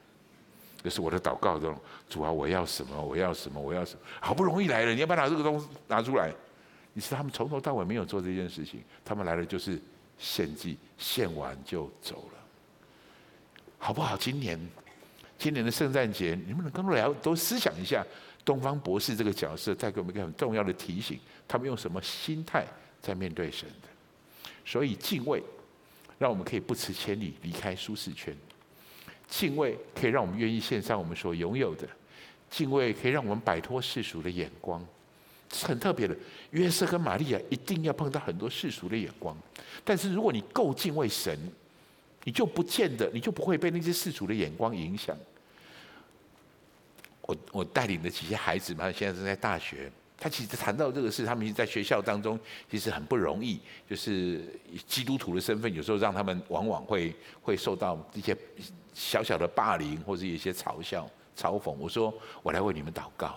[0.83, 1.75] 这是我的祷告中。
[2.09, 2.99] 主啊，我要什么？
[2.99, 3.59] 我要什么？
[3.59, 4.01] 我要什么？
[4.19, 6.33] 好不容易来了，你要不要拿这个东西拿出来？
[6.93, 9.79] 你是他们从头到尾没有做这件事情，他们来了就是
[10.17, 12.39] 献祭，献完就走了，
[13.77, 14.17] 好不好？
[14.17, 14.59] 今年
[15.37, 18.03] 今年的圣诞节，你们能跟我聊都思想一下。
[18.43, 22.65] 东方博士这个角色带给我们一个很重要的提醒：他们用什么心态
[23.01, 23.87] 在面对神的？
[24.65, 25.43] 所以敬畏，
[26.17, 28.33] 让我们可以不辞千里离开舒适圈；
[29.27, 31.85] 敬畏可以让我们愿意献上我们所拥有的；
[32.49, 34.83] 敬畏可以让我们摆脱世俗的眼光。
[35.51, 36.15] 是很特别的，
[36.51, 39.35] 约瑟跟玛利亚一定要碰到很多世俗的眼光，
[39.83, 41.35] 但是如果你够敬畏神，
[42.23, 45.17] 你就不见得，你就不会被那些世俗的眼光影响。
[47.29, 49.91] 我我带领的几些孩子嘛，现在正在大学。
[50.17, 52.37] 他其实谈到这个事，他们已经在学校当中
[52.69, 54.43] 其实很不容易，就是
[54.87, 58.35] 基督徒的身份，有时候让他们往往会会受到一些
[58.93, 61.71] 小小的霸凌，或者一些嘲笑、嘲讽。
[61.73, 62.11] 我说
[62.41, 63.27] 我来为你们祷告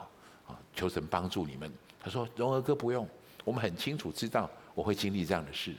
[0.47, 1.71] 啊，求神帮助你们。
[2.01, 3.07] 他说荣和哥不用，
[3.45, 5.73] 我们很清楚知道我会经历这样的事。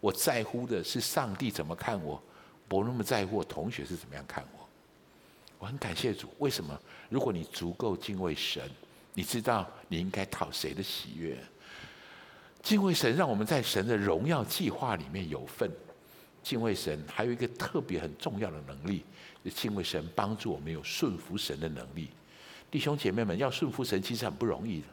[0.00, 2.22] 我在乎的是上帝怎么看我，
[2.66, 4.59] 不那么在乎我同学是怎么样看我。
[5.60, 6.76] 我很感谢主，为什么？
[7.10, 8.62] 如果你足够敬畏神，
[9.12, 11.36] 你知道你应该讨谁的喜悦？
[12.62, 15.70] 敬畏神，让我们在神的荣耀计划里面有份。
[16.42, 19.04] 敬畏神还有一个特别很重要的能力，
[19.54, 22.08] 敬畏神帮助我们有顺服神的能力。
[22.70, 24.86] 弟兄姐妹们，要顺服神其实很不容易的。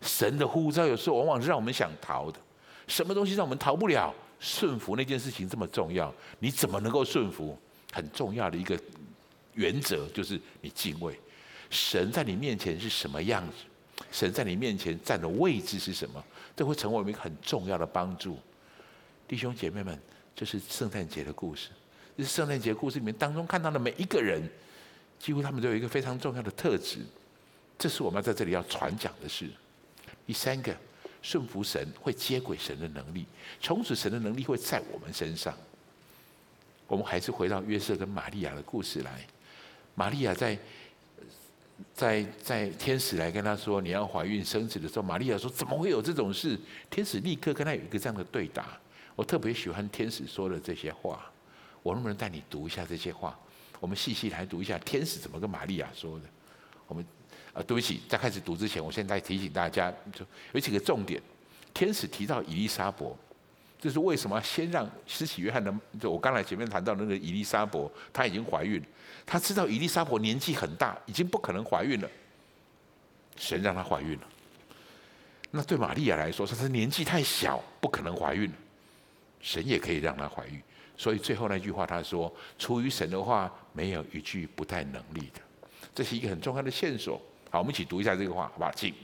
[0.00, 2.40] 神的呼召有时候往往是让我们想逃的。
[2.88, 4.12] 什么东西让我们逃不了？
[4.40, 7.56] 顺服那件事情这么重要，你怎么能够顺服？
[7.92, 8.76] 很重要的一个。
[9.54, 11.18] 原则就是你敬畏
[11.70, 16.22] 神，在你面前是什么样子，神在你面前站的位置是什么，
[16.56, 18.38] 这会成为我们一个很重要的帮助。
[19.26, 19.98] 弟兄姐妹们，
[20.34, 21.68] 这是圣诞节的故事，
[22.16, 24.42] 这是圣诞节故事里面当中看到的每一个人，
[25.18, 26.98] 几乎他们都有一个非常重要的特质，
[27.78, 29.48] 这是我们在这里要传讲的事。
[30.26, 30.76] 第三个，
[31.22, 33.24] 顺服神会接轨神的能力，
[33.60, 35.56] 从此神的能力会在我们身上。
[36.86, 39.26] 我们还是回到约瑟跟玛利亚的故事来。
[39.94, 40.58] 玛利亚在
[41.94, 46.58] 在在天使来跟他说你要怀孕生子的时候，玛利亚说怎么会有这种事？
[46.90, 48.78] 天使立刻跟他有一个这样的对答。
[49.14, 51.30] 我特别喜欢天使说的这些话，
[51.82, 53.38] 我能不能带你读一下这些话？
[53.78, 56.24] 我们细细来读一下天使怎么跟玛利亚说的。
[56.86, 57.04] 我们
[57.52, 61.20] 啊，对不起，在开始读之前，我现在提醒大家，就有几个重点。
[61.74, 63.16] 天使提到以利沙伯，
[63.82, 65.74] 这是为什么先让施洗约翰的？
[65.98, 68.80] 就我刚才前面谈到那个以利沙伯，她已经怀孕，
[69.26, 72.08] 他知道伊利沙伯年纪很大，已经不可能怀孕了，
[73.36, 74.28] 神让她怀孕了。
[75.50, 78.48] 那对玛利亚来说，她是年纪太小，不可能怀孕。
[79.40, 80.62] 神也可以让她怀孕，
[80.96, 85.40] 所以最后那句话他说：“出于神的话，没有一句不带能力的。”
[85.92, 87.20] 这是一个很重要的线索。
[87.50, 88.70] 好，我们一起读一下这个话，好不好？
[88.70, 88.94] 请。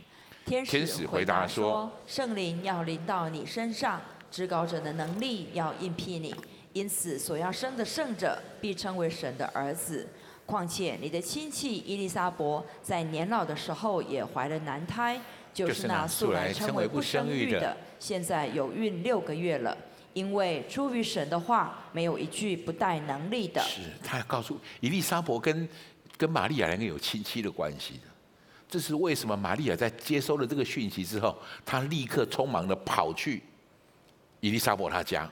[0.46, 6.34] 天使回答说：“圣灵要临到你身上，至高者的能力要应聘你，
[6.72, 10.08] 因此所要生的圣者必称为神的儿子。
[10.46, 15.20] 况且你的亲戚伊丽莎伯在年老的时候也怀了男胎，
[15.52, 19.76] 就是那素来称为不生育的，现在有孕六个月了。”
[20.14, 23.60] 因为出于神的话，没有一句不带能力的。
[23.60, 25.68] 是他告诉伊丽莎伯跟
[26.16, 28.08] 跟玛利亚两个有亲戚的关系的。
[28.68, 29.36] 这是为什么？
[29.36, 33.42] 玛利亚在接收了这个讯息之后，他立刻匆忙的跑去
[34.40, 35.30] 伊丽莎伯他家，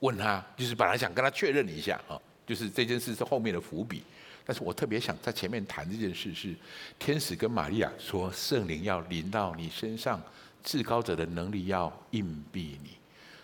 [0.00, 4.02] 问他，就是本来想跟他确认一下啊，就是这件事是后面的伏笔。
[4.44, 6.54] 但是我特别想在前面谈这件事，是
[6.98, 10.20] 天使跟玛利亚说，圣灵要临到你身上，
[10.64, 12.92] 至高者的能力要荫庇你。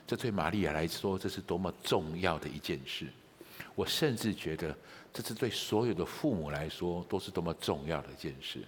[0.06, 3.06] 这对玛利亚来说，这是多么重要的一件事！
[3.74, 4.74] 我甚至觉得，
[5.12, 8.64] 这是对所有的父母来说，都是多么重要的一件事。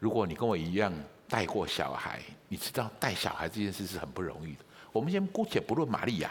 [0.00, 0.92] 如果你跟我一样
[1.28, 4.64] 带过小孩，你知道带小孩这件事是很不容易的。
[4.94, 6.30] 我们先姑且不论玛利亚，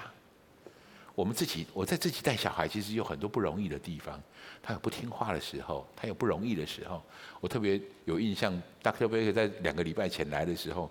[1.15, 4.17] 我们自己，我在自己带小孩，其实有很多不容易的地方。
[4.62, 7.04] 他有不听话的时候，他有不容易的时候。
[7.41, 9.10] 我特别有印象，Dr.
[9.10, 10.89] Baker 在两个礼拜前来的时候。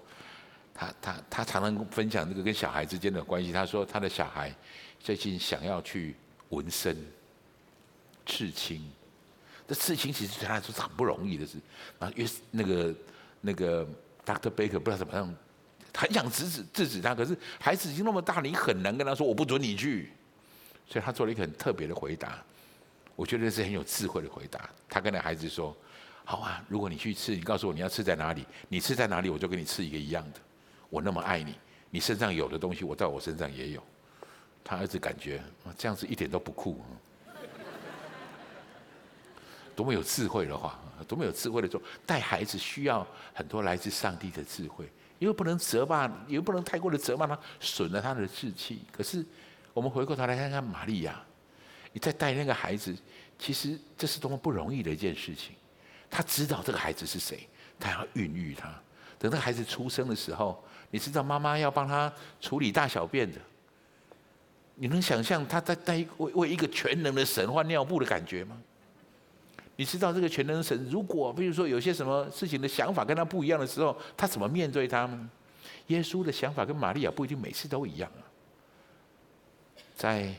[0.74, 3.52] 他他他常常分享这个跟小孩之间的关系。
[3.52, 4.54] 他说他的小孩
[5.00, 6.14] 最近想要去
[6.50, 6.96] 纹身、
[8.26, 8.82] 刺青。
[9.66, 11.58] 这刺青其实对他来说是很不容易的事。
[11.98, 12.94] 然后，越那个
[13.40, 13.86] 那个
[14.26, 14.50] Dr.
[14.50, 15.34] Baker 不知道怎么样，
[15.94, 20.10] 很想制止制止他，可是孩子已经那么大，你很难跟他说我不准你去。
[20.88, 22.42] 所以他做了一个很特别的回答，
[23.16, 24.68] 我觉得是很有智慧的回答。
[24.88, 25.74] 他跟那孩子说
[26.24, 30.40] ：“好啊，如果你去吃，你告诉我你要吃在哪里，你吃在哪里，我就给你吃一个一样的。”
[30.90, 31.56] 我那么爱你，
[31.88, 33.82] 你身上有的东西，我在我身上也有。
[34.62, 35.42] 他儿子感觉
[35.78, 36.82] 这样子一点都不酷，
[39.74, 40.78] 多么有智慧的话，
[41.08, 44.86] 多么有智慧的说，带孩子需要很多来自上帝的智慧，
[45.22, 48.82] 又不能责骂，又不能太过的责骂他，损了他的志气。
[48.90, 49.24] 可是
[49.72, 51.20] 我们回过头来看看玛利亚，
[51.92, 52.96] 你在带那个孩子，
[53.38, 55.54] 其实这是多么不容易的一件事情。
[56.10, 58.72] 他知道这个孩子是谁，他要孕育他，
[59.18, 60.62] 等到孩子出生的时候。
[60.94, 63.38] 你知道妈妈要帮他处理大小便的，
[64.74, 68.60] 你能想象他在带为为一个全能的神换尿布的感觉吗？
[69.76, 75.30] 你知道这个全能神，如果比如说有些什么事情的想法跟他不一样的时候，他怎么面对他呢？
[75.88, 78.22] 耶稣的想法跟玛利亚不一定每次都一样啊。
[79.96, 80.32] 在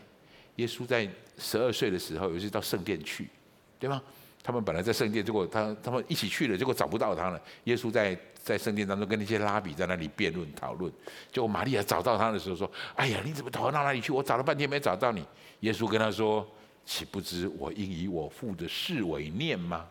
[0.56, 3.30] 耶稣在十二岁的时候，有一次到圣殿去，
[3.80, 4.02] 对吗？
[4.42, 7.42] 他们本来在圣殿，结果他他们一起去了，结果找不到他了。
[7.64, 10.92] 耶稣在在圣殿当中跟那些拉比在那里辩论讨论。
[11.32, 14.12] 结果玛利亚找到他的时候说：“哎呀，你怎么逃到那里去？
[14.12, 15.26] 我找了半天没找到你。”
[15.62, 16.46] 耶稣跟他说
[16.86, 19.88] ：“岂不知我应以我父的事为念吗？”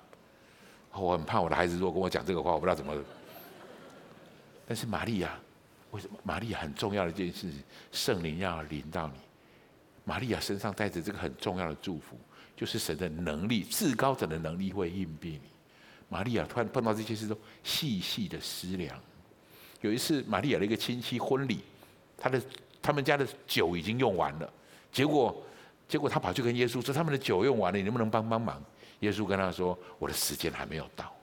[0.95, 2.95] 我很怕我的孩子如果跟我讲这个话，我不知道怎么。
[4.67, 5.39] 但是玛利亚，
[5.91, 9.15] 为什么玛利亚很重要的一件事情，圣灵要临到你，
[10.05, 12.17] 玛利亚身上带着这个很重要的祝福。
[12.55, 15.51] 就是神的能力，至高者的能力会应变你。
[16.09, 18.97] 玛利亚突然碰到这些事都细细的思量。
[19.81, 21.61] 有一次，玛利亚的一个亲戚婚礼，
[22.17, 22.41] 他的
[22.81, 24.53] 他们家的酒已经用完了，
[24.93, 25.43] 结果
[25.93, 28.65] 结果他跑去跟耶稣说：“他们的酒用完了，你能不能帮帮忙？”
[29.01, 31.15] 耶稣跟他说：“我的时间还没有到。”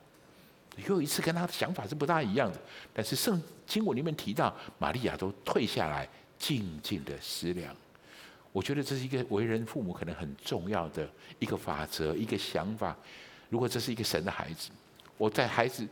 [0.86, 2.60] 又一次跟他的想法是不大一样的，
[2.94, 6.08] 但是圣经文里面提到，玛利亚都退下来，
[6.38, 7.74] 静静的思量。
[8.52, 11.10] 我觉得这是一个为人父母可能很重要的
[11.40, 12.96] 一个法则，一个想法。
[13.48, 14.70] 如果这是一个神的孩子，
[15.18, 15.84] 我在孩子，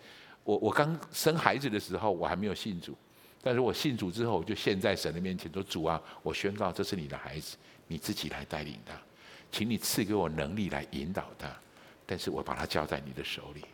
[0.44, 2.96] 我我刚生孩子的时候，我还没有信主，
[3.42, 7.56] 但是我信主之后，我就献在神的面前说：“主啊，我宣告这是你的孩子，
[7.88, 8.92] 你自己来带领他，
[9.50, 11.50] 请你赐给我能力来引导他，
[12.06, 13.64] 但是我把他交在你的手里。”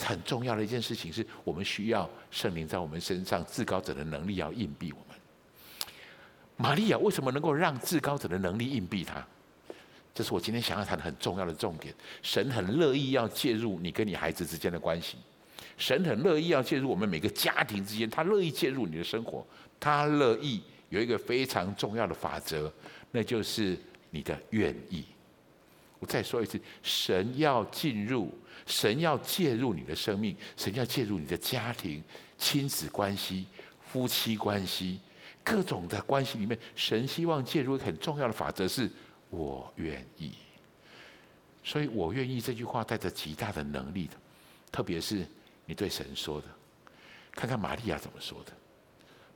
[0.00, 5.18] 很重要的一件事情，是我们需要圣灵在我们身上，至高者的能力要荫庇我们。
[6.56, 9.26] 玛利亚为什么能够让至高者的能力荫庇他？
[10.14, 11.92] 这是我今天想要谈的很重要的重点。
[12.22, 15.16] 神很乐意要介入你跟你孩子之间的关系，
[15.76, 19.44] 神很乐意要介入我们每个家庭之间，他乐意介入你的生活，
[19.80, 22.72] 他乐意有一个非常重要的法则，
[23.10, 23.78] 那就是
[24.10, 25.04] 你的愿意。
[25.98, 28.32] 我再说一次，神要进入，
[28.66, 32.02] 神要介入你的生命，神要介入你的家庭、
[32.38, 33.46] 亲子关系、
[33.80, 35.00] 夫妻关系，
[35.44, 38.90] 各种的关系里面，神希望介入很重要的法则是。
[39.32, 40.32] 我愿意，
[41.62, 44.16] 所以我愿意这句话带着极大的能力的，
[44.72, 45.24] 特别是
[45.66, 46.48] 你对神说的。
[47.30, 48.52] 看看玛利亚怎么说的。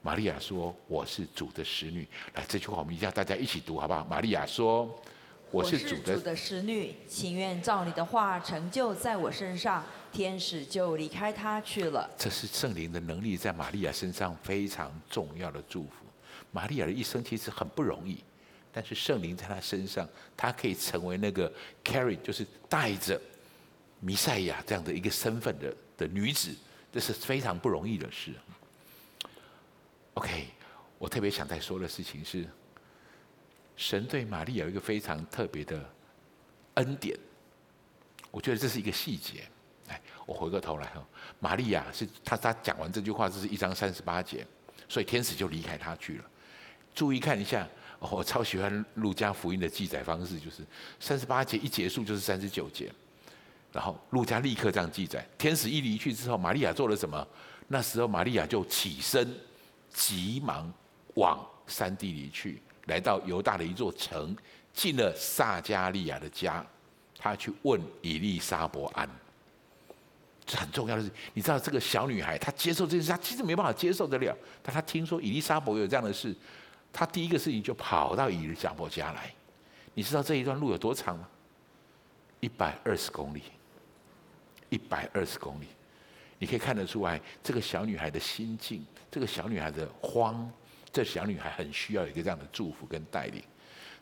[0.05, 4.05] 玛利亚说：“我是主的使女。”来，这句话我们一定要大家一起读，好不好？
[4.05, 5.03] 玛利亚说
[5.51, 9.83] ：“我是主的，主的使女，情愿照你的话成就在我身上。”
[10.13, 12.09] 天使就离开他去了。
[12.19, 15.91] 这是圣灵的能力在玛利亚身上非常重要的祝福。
[16.53, 18.23] 玛利亚的一生其实很不容易。
[18.71, 21.51] 但是圣灵在她身上，她可以成为那个
[21.83, 23.19] carry，就是带着
[24.01, 26.55] 弥赛亚这样的一个身份的的女子，
[26.93, 28.33] 这是非常不容易的事。
[30.15, 30.49] OK，
[30.99, 32.47] 我特别想再说的事情是，
[33.77, 35.89] 神对玛利亚有一个非常特别的
[36.75, 37.19] 恩典，
[38.31, 39.45] 我觉得这是一个细节。
[39.89, 41.07] 哎，我回过头来哈，
[41.39, 44.47] 玛利亚是他他讲完这句话，这是一章三十八节，
[44.89, 46.25] 所以天使就离开他去了。
[46.95, 47.69] 注意看一下。
[48.11, 50.63] 我超喜欢路加福音的记载方式，就是
[51.01, 52.93] 三十八节一结束就是三十九节，
[53.73, 57.27] 然后路加立刻这样记载：天使一离去之后，玛利亚做了什么？
[57.69, 59.35] 那时候玛利亚就起身，
[59.95, 60.71] 急忙
[61.15, 64.37] 往山地里去，来到犹大的一座城，
[64.75, 66.63] 进了撒加利亚的家，
[67.17, 69.09] 他去问以利沙伯安。
[70.45, 76.37] 这很重要的是，你知道这个小女孩，她接受这件事，她其实没办法接受得了，但她听说以利沙伯有这样的事。
[76.93, 79.33] 她第一个事情就跑到以利沙伯家来，
[79.95, 81.27] 你知道这一段路有多长吗？
[82.41, 83.43] 一百二十公里，
[84.69, 85.67] 一百二十公里，
[86.39, 90.51] 你可以看得出来这个小女孩的心境，这个小女孩的慌，
[90.93, 93.43] 这小女孩很需要一个这样的祝福跟带领。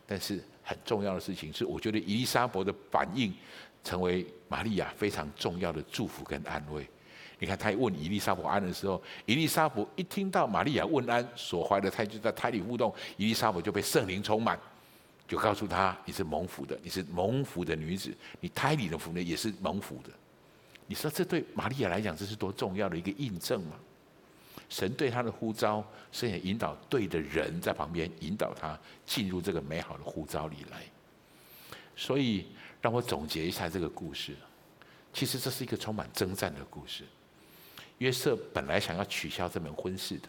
[0.06, 3.32] 但是很重要的事情是，我觉得伊利沙伯的反应
[3.84, 6.86] 成为玛利亚非常重要的祝福跟安慰。
[7.38, 14.58] 你看，他一问以利沙伯安的时候，伊利沙伯一听到玛利亚问安，所怀的胎就在胎里互动，以利沙伯就被圣灵充满，
[15.26, 20.10] 就告诉他：“你是蒙福的，你是蒙福的女子，你胎里的福呢也是蒙福的。”
[20.92, 23.76] 你说这对玛利亚来讲，这是多重要的一个印证吗？
[24.68, 25.82] 神对他的呼召，
[26.12, 30.82] 神也引导对的人在旁边引导他进入这个美好的呼召里来。
[31.96, 32.44] 所以，
[32.82, 34.36] 让我总结一下这个故事，
[35.14, 37.04] 其实这是一个充满征战的故事。
[37.96, 40.28] 约瑟本来想要取消这门婚事的，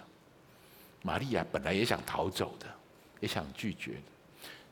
[1.01, 2.65] 玛利亚本来也想逃走的，
[3.19, 4.01] 也想拒绝的。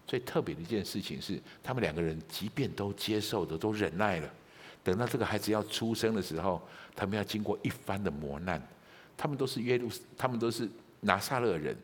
[0.07, 4.33] 最特别的一件事情是，他们两个人即便都接受的，都忍耐了，
[4.83, 6.61] 等到这个孩子要出生的时候，
[6.95, 8.61] 他们要经过一番的磨难。
[9.15, 10.67] 他们都是耶路，他们都是
[11.01, 11.75] 拿撒勒人，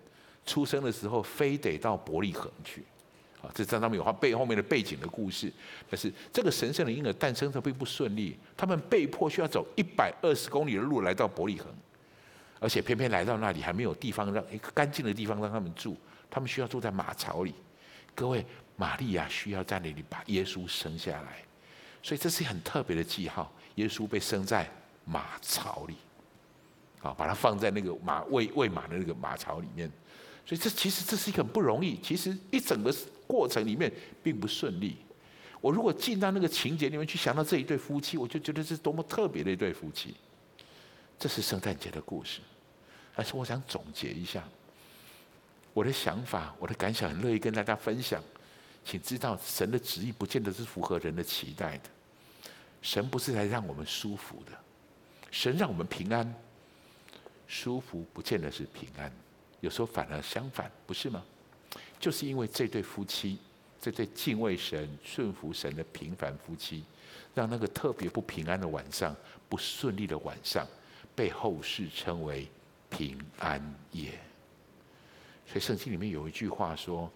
[0.46, 2.84] 出生的时候非得到伯利恒去。
[3.40, 5.54] 啊，这张他们有他背后面的背景的故事，
[5.88, 11.68] 但是这个神圣的婴儿诞生的并不顺利，他们被迫需要走一百二十公里的路来到伯利恒，
[12.60, 15.96] 而且偏偏来到那里还没有地方让一个干净的地方让他们住，
[16.32, 17.54] 他们需要住在马槽里。
[18.16, 18.44] 各位，
[18.76, 21.44] 玛利亚需要在那里把耶稣生下来，
[22.02, 24.70] 所以这是很特别的记号，耶稣被生在
[25.06, 25.96] 马槽里，
[27.02, 29.92] 啊，把它放在那个马喂喂马的那个马槽里面。
[30.46, 32.96] 所以这其实这是一个很不容易，其实一整个
[33.28, 33.92] 过程里面
[34.24, 34.96] 并不顺利。
[35.60, 40.16] 我如果进到那个情节里面去想到这一对夫妻，我就觉得是多么特别的一对夫妻。
[41.20, 42.40] 这是圣诞节的故事，
[43.16, 44.42] 但是我想总结一下
[45.74, 48.24] 我的想法，我的感想，很乐意跟大家分享。
[48.88, 51.90] 请知道，神的旨意不见得是符合人的期待的。
[52.82, 54.54] 神不是来让我们舒服的，
[55.30, 56.34] 神让我们平安，
[57.50, 59.12] 舒服不见得是平安。
[59.60, 61.22] 有时候反而相反，不是吗？
[62.00, 63.38] 就是因为这对夫妻，
[63.82, 66.86] 这对敬畏神、顺服神的平凡夫妻，
[67.36, 69.14] 让那个特别不平安的晚上、
[69.50, 70.66] 不顺利的晚上，
[71.14, 72.48] 被后世称为
[72.90, 73.62] 平安
[73.92, 74.12] 夜。
[75.46, 77.12] 所以圣经里面有一句话说：“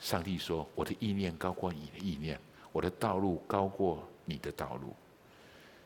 [0.00, 2.36] 上帝说，我的意念高过你的意念，
[2.72, 4.92] 我的道路高过你的道路。”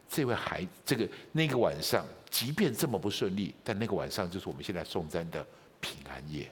[0.08, 5.46] 这位孩，这个那个晚上，即便这么不顺利，但那个晚上就是我们现在颂赞的。
[5.80, 6.50] 平安夜，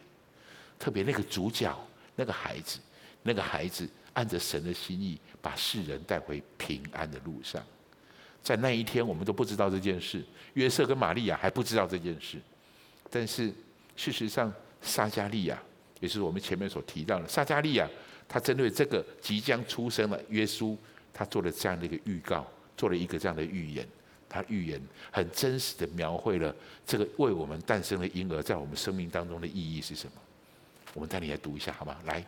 [0.78, 1.74] 特别那个主角，
[2.14, 2.78] 那个孩子，
[3.22, 7.64] 那个孩子按着神的心意，把世人带回平安的路上。
[8.42, 12.38] 在那一天，我们都不知道这件事，约瑟跟玛利亚还不知道这件事。
[13.08, 13.50] 但是
[13.96, 14.52] 事实上，
[14.82, 15.58] 撒迦利亚，
[16.02, 17.88] 也是我们前面所提到的，撒迦利亚，
[18.28, 20.76] 他针对这个即将出生的耶稣，
[21.14, 22.44] 他做了这样的一个预告，
[22.76, 23.86] 做了一个这样的预言。
[24.28, 24.80] 他预言
[25.10, 26.54] 很真实的描绘了
[26.86, 30.12] 这个为我们诞生的婴儿在我们生命当中的意义是什么？
[30.94, 31.96] 我们带你来读一下好吗？
[32.06, 32.24] 来，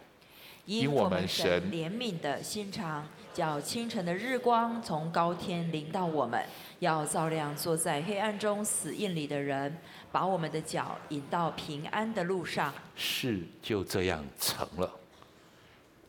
[0.67, 6.43] 因我们神怜悯的心肠，叫清晨的日光从高天临到我们，
[6.79, 9.77] 要照亮坐在黑暗中死荫里的人，
[10.11, 12.73] 把我们的脚引到平安的路上。
[12.97, 14.91] 事就这样成了。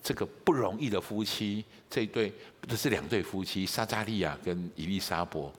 [0.01, 2.31] 这个不容易的夫妻，这一对
[2.67, 5.51] 这是两对夫妻，撒加利亚跟以利沙伯。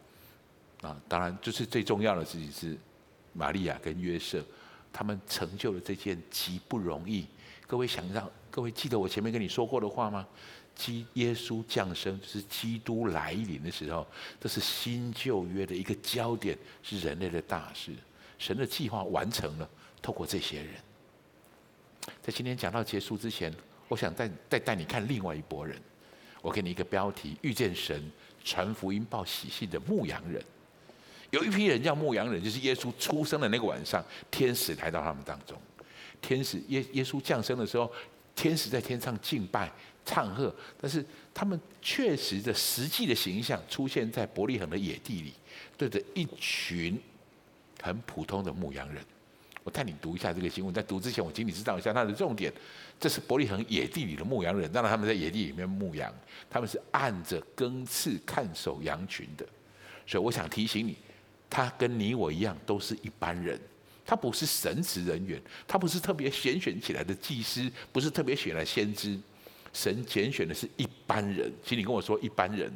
[0.82, 2.78] 啊，当然，就是最重要的事情是，
[3.32, 4.44] 玛利亚跟约瑟，
[4.92, 7.26] 他们成就了这件极不容易。
[7.66, 10.26] 各位想让各位记得我前面跟你说过的话吗？
[10.74, 14.06] 基耶稣降生，是基督来临的时候，
[14.40, 17.92] 这是新旧约的一个焦点，是人类的大事。
[18.38, 19.68] 神的计划完成了，
[20.00, 20.70] 透过这些人。
[22.22, 23.54] 在今天讲到结束之前，
[23.88, 25.78] 我想带带带你看另外一拨人。
[26.40, 28.10] 我给你一个标题：遇见神，
[28.42, 30.42] 传福音报喜信的牧羊人。
[31.28, 35.60] 有一批人叫牧羊人，就是耶稣出生的那个晚上，天使来到他们当中。
[36.22, 37.92] 天使耶耶稣降生的时候，
[38.36, 39.72] 天使在天上敬拜、
[40.04, 45.32] 唱和，但是他们确实的实际的形象出现在伯利恒的野地里，
[45.76, 46.96] 对着一群
[47.82, 49.02] 很普通的牧羊人。
[49.64, 52.52] 我带你读一下这个经文，在读之前，我请你知道一下它的重点。
[53.00, 56.14] 这是伯利恒野地里的牧羊人，当然他们在野地里面牧羊，
[56.48, 59.44] 他们是按着更次看守羊群的。
[60.06, 60.96] 所以我想提醒你。
[61.48, 63.58] 他跟你我一样，都是一般人。
[64.06, 69.18] 他不是神职人员，他不是特别拣选起来的祭司，不是特别选来先知。
[69.72, 72.72] 神拣选的是一般人，请你跟我说一般人。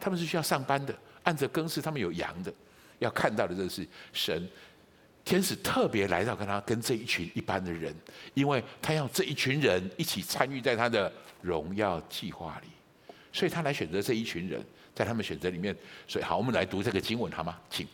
[0.00, 2.52] 他们是需要上班的，按着更次，他们有羊的，
[2.98, 4.48] 要看到的这是神
[5.24, 7.94] 天使特别来到跟他跟这一群一般的人，
[8.34, 11.12] 因为他要这一群人一起参与在他的
[11.42, 12.68] 荣耀计划里，
[13.32, 14.64] 所以他来选择这一群人。
[14.94, 15.76] 在他们选择里面，
[16.08, 17.60] 所以好，我们来读这个经文好吗？
[17.68, 17.86] 请。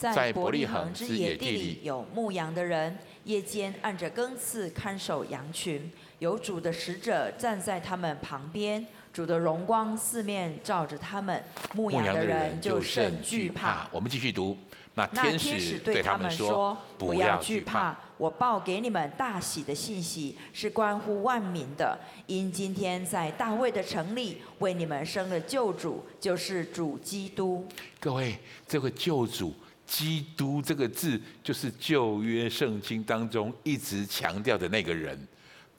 [0.00, 11.44] 在伯利恒之野地里有牧羊的人，夜间按着更次看守羊群，有主的使者站在他们旁边，主的荣光四面照着他们，
[11.74, 13.86] 牧羊的人就甚惧怕。
[13.92, 14.56] 我们继续读。
[14.94, 21.96] 那天使对他们说：“不要惧怕，我报给你们大喜的信息，是关乎万民的。
[22.26, 27.66] 因今天在大卫的城里为你们生了救主，就是主基督。”
[28.00, 28.36] 各位，
[28.66, 29.54] 这个救主
[29.90, 35.18] 基督这个字，就是旧约圣经当中一直强调的那个人。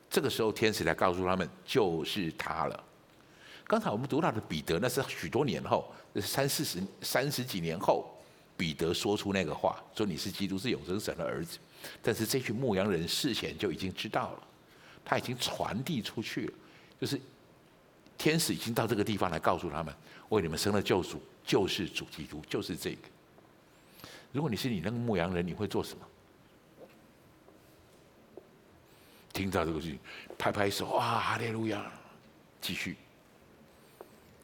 [0.09, 2.84] 这个时候，天使来告诉他们，就是他了。
[3.66, 5.89] 刚才我们读到的彼得，那是许多年后，
[6.22, 8.05] 三四十、三十几年后。
[8.57, 11.57] 彼得说出那个话，说你是基督，是永生神的儿子。
[11.99, 14.43] 但是这群牧羊人事前就已经知道了，
[15.03, 16.53] 他已经传递出去了，
[16.99, 17.20] 就是
[18.20, 19.91] 天使已经到这个地方来告诉他们，
[20.30, 22.97] 为你们生了救主，就是主基督，就是这个。
[24.32, 26.06] 如果你是你那个牧羊人，你会做什么？
[29.34, 30.00] 听到这个事情，
[30.38, 31.92] 拍拍手，哇，哈利路亚，
[32.60, 32.98] 继续。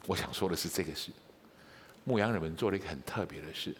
[0.05, 1.11] 我想说的是这个事，
[2.05, 3.75] 牧羊人们做了一个很特别的事。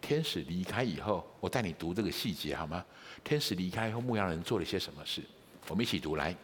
[0.00, 2.84] 天使离开以后，我带你读这个细节好吗？
[3.22, 5.22] 天使离开以后，牧羊人做了些什么事？
[5.68, 6.34] 我们一起读来。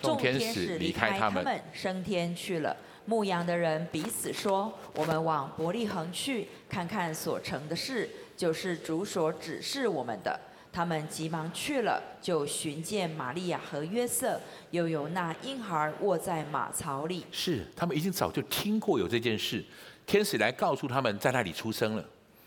[0.00, 2.76] 众天使离开他们，升天去了。
[3.06, 10.38] 牧羊的人彼此说：“我们往伯利恒去，看看所成的事，就是主所指示我们的。”
[10.72, 14.40] 他们急忙去了，就寻见玛利亚和约瑟，
[14.70, 17.26] 又有那婴孩卧在马槽里。
[17.32, 19.64] 是，他们已经早就听过有这件事，
[20.06, 22.04] 天使来告诉他们，在那里出生了。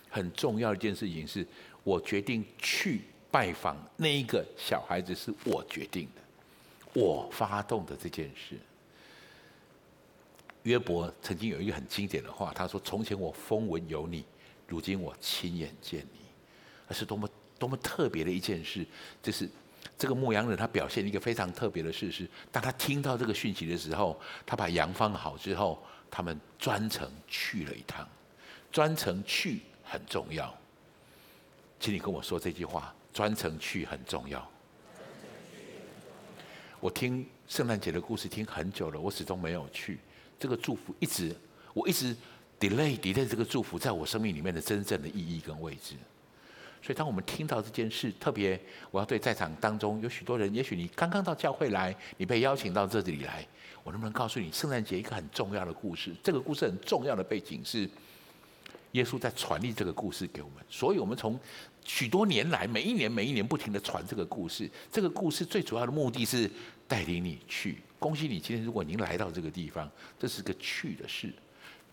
[0.10, 1.45] 很重要的一件事情是，
[1.84, 8.56] 我决定去拜访那一个小孩子，是我决定的，我发动的这件事。
[10.64, 14.26] 约伯曾经有一个很经典的话，他说：“从前我风闻有你，
[14.68, 16.20] 如今我亲眼见你。”
[16.88, 18.86] 那是多么多么特别的一件事。
[19.22, 19.49] 就是
[19.97, 28.07] 这个牧羊人他表现一个非常特别的事是，当他听到这个讯息的时候，他把羊放好之后，他们专程去了一趟，
[28.72, 29.61] 专程去。
[29.86, 30.51] 很重要，
[31.80, 34.49] 请你跟我说这句话：专程去很重要。
[36.80, 39.99] 我听圣诞节的故事听很久了，我始终没有去。
[40.44, 41.34] 这个祝福一直，
[41.74, 42.14] 我一直
[42.60, 45.96] delay delay 这个祝福在我生命里面的真正的意义跟位置。
[46.82, 48.60] 所以，当我们听到这件事，特别
[48.91, 53.48] 我要对在场当中有许多人，也许你刚刚到教会来，你被邀请到这里来，
[53.86, 56.14] 我能不能告诉你，圣诞节一个很重要的故事？
[56.22, 57.89] 这个故事很重要的背景是。
[58.91, 61.39] 耶稣在传递这个故事给我们，所以我们从
[61.84, 64.70] 许多年来，每一年每一年不停地传这个故事。
[64.91, 66.48] 这个故事最主要的目的是
[66.88, 67.80] 带领你去。
[68.04, 69.89] 恭喜你，今天如果您来到这个地方，
[70.20, 71.32] 这是个去的事，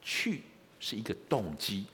[0.03, 0.43] 去
[0.81, 1.87] 是一个动机，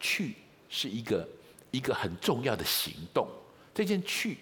[0.00, 0.36] 去
[0.70, 1.28] 是一个
[1.70, 3.28] 一个很重要的行动。
[3.74, 4.38] 这件去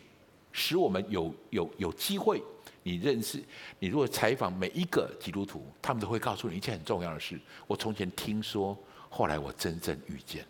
[0.52, 2.40] 使我们有有有机会。
[2.84, 3.42] 你认识，
[3.80, 7.36] 你如果采访每一个基督徒，他们都会告诉你一件很重要的事。
[7.66, 8.78] 我从前听说，
[9.10, 10.46] 后来我真正遇见。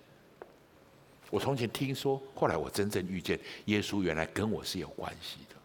[1.31, 5.57] 我从前听说，后来我真正遇见耶稣，原来跟我是有关系的。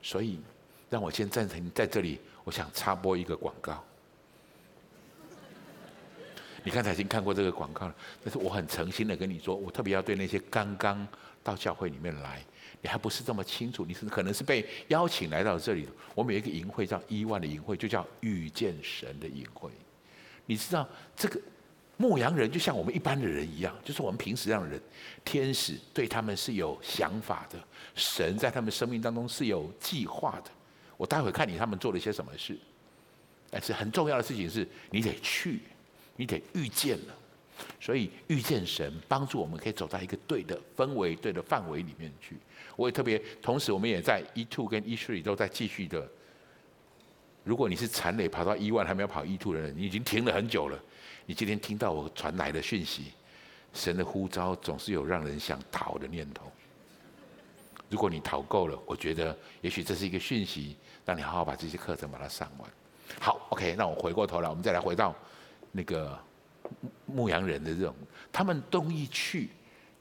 [0.00, 0.38] 所以，
[0.92, 2.20] 让我先暂停在这里。
[2.44, 3.82] 我想插播一个广告。
[6.62, 11.08] 你刚才已经看过这个广告了，但是我很诚心的跟你说，我特别要对那些刚刚
[11.42, 12.44] 到教会里面来。
[12.82, 15.92] 你还不是这么清楚，你是可能是被邀请来到这里的。
[16.14, 19.70] 我们有一个营会叫伊万的营会，就叫遇见神的营会。
[20.44, 20.86] 你知道
[21.16, 21.40] 这个
[21.96, 24.78] 牧羊人就像我们一般的人一样，就是我们平时这样的人。
[25.24, 27.58] 天使对他们是有想法的，
[27.94, 30.50] 神在他们生命当中是有计划的。
[31.02, 32.56] 我待会看你他们做了些什么事，
[33.50, 35.58] 但是很重要的事情是你得去，
[36.14, 37.14] 你得遇见了。
[37.80, 42.36] 所以遇见神，帮助我们可以走到一个对的氛围、对的范围里面去。
[42.76, 46.08] 我也特别，同时我们也在 E two 跟 E three 都在继续的。
[47.42, 50.78] 如果你是残垒跑到一万还没有跑 E two 的人，你已经停了很久了。
[51.26, 53.06] 你今天听到我传来的讯息，
[53.74, 56.52] 神的呼召总是有让人想逃的念头。
[57.92, 62.70] 如果你逃够了，我觉得也许这是一个讯息，让你好好把这些课程把它上完。
[63.20, 65.14] 好，OK，那我回过头来，我们再来回到
[65.70, 66.18] 那个
[67.04, 67.94] 牧羊人的这种，
[68.32, 69.50] 他们东一去，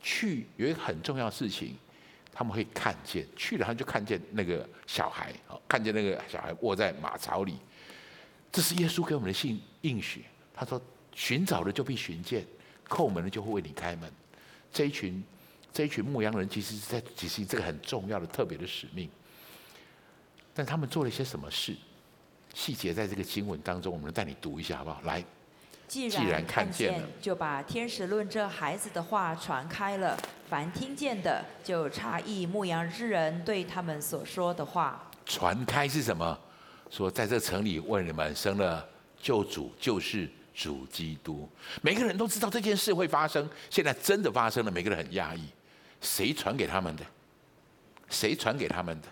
[0.01, 1.75] 去有一个很重要的事情。
[2.33, 5.33] 他们会看见去了，他就看见那个小孩，
[5.67, 7.57] 看见那个小孩卧在马槽里。
[8.49, 10.23] 这是耶稣给我们的信应许。
[10.53, 10.81] 他说
[11.13, 12.47] ：“寻找的就必寻见，
[12.87, 14.09] 叩门的就会为你开门。”
[14.71, 15.21] 这一群
[15.73, 19.09] 这一群牧羊人，其实是在执行这个很重要的、特别的使命。
[20.53, 21.75] 但他们做了一些什么事？
[22.53, 25.01] 细节在这个经文当中，我们带你读一下，好不好？
[25.03, 25.23] 来。
[25.87, 30.17] 既然看见，就把天使论这孩子的话传开了。
[30.49, 35.09] 凡听见的，就查忆牧羊之人对他们所说的话。
[35.25, 36.39] 传开是什么？
[36.89, 38.85] 说在这城里为你们生了
[39.21, 41.49] 救主，就是主基督。
[41.81, 45.43] 每个人都知道这件事会发生，现在真的发生了，每个人很压抑。
[46.01, 47.05] 谁传给他们的？
[48.09, 49.07] 谁传给他们的？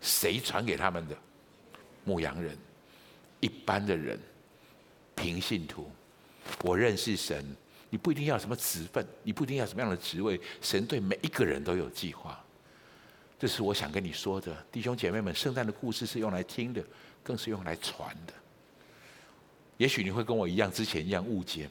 [0.00, 1.16] 谁传给他们的？
[2.04, 2.56] 牧羊人，
[3.40, 4.18] 一般的人。
[5.14, 5.90] 平信徒，
[6.62, 7.44] 我认识神。
[7.90, 10.40] 你不一定要什么职分，你不一定要什么样的职位。
[10.62, 12.42] 神对每一个人都有计划，
[13.38, 15.34] 这是我想跟你说的，弟兄姐妹们。
[15.34, 16.82] 圣诞的故事是用来听的，
[17.22, 18.32] 更是用来传的。
[19.76, 21.68] 也许你会跟我一样，之前一样误解，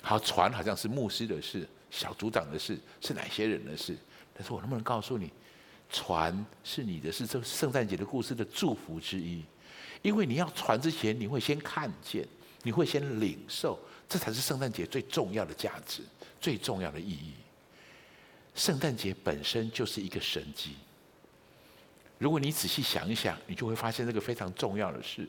[0.00, 3.96] 好传好像是牧师的事、小组长的事，是哪些人的事？
[4.34, 5.32] 但是我能不能告诉你，
[5.90, 9.44] 传是你的事，这圣诞节的故事的祝福之一。
[10.02, 12.26] 因为你要传之前，你会先看见。
[12.64, 13.78] 你会先领受，
[14.08, 16.02] 这才是圣诞节最重要的价值，
[16.40, 17.34] 最重要的意义。
[18.52, 20.74] 圣诞节本身就是一个神迹。
[22.18, 25.26] 如果你仔细想一想，你就会发现这个非常重要的事。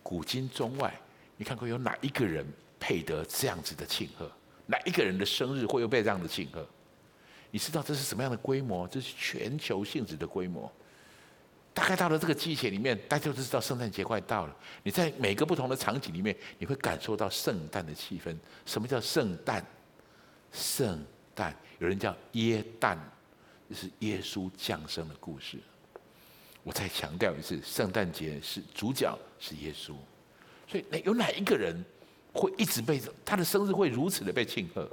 [0.00, 0.94] 古今中外，
[1.36, 2.46] 你看过有哪一个人
[2.78, 4.30] 配得这样子的庆贺？
[4.66, 6.66] 哪一个人的生日会有被这样的庆贺？
[7.50, 8.88] 你知道这是什么样的规模？
[8.88, 10.70] 这是全球性质的规模。
[11.72, 14.56] 大概到了这个季节里面，大家都知道圣诞节快到了。
[14.84, 18.36] 你在每个不同的场景里面，你会感受到圣诞的气氛。
[18.64, 19.64] 什么叫圣诞？
[20.52, 21.04] 圣
[21.34, 22.96] 诞，有人叫耶诞，
[23.68, 25.58] 这是耶稣降生的故事。
[26.62, 29.94] 我再强调一次，圣诞节是主角是耶稣。
[30.68, 31.84] 所以那，有哪一个人
[32.34, 34.86] 会一直被他的生日会如此的被庆贺？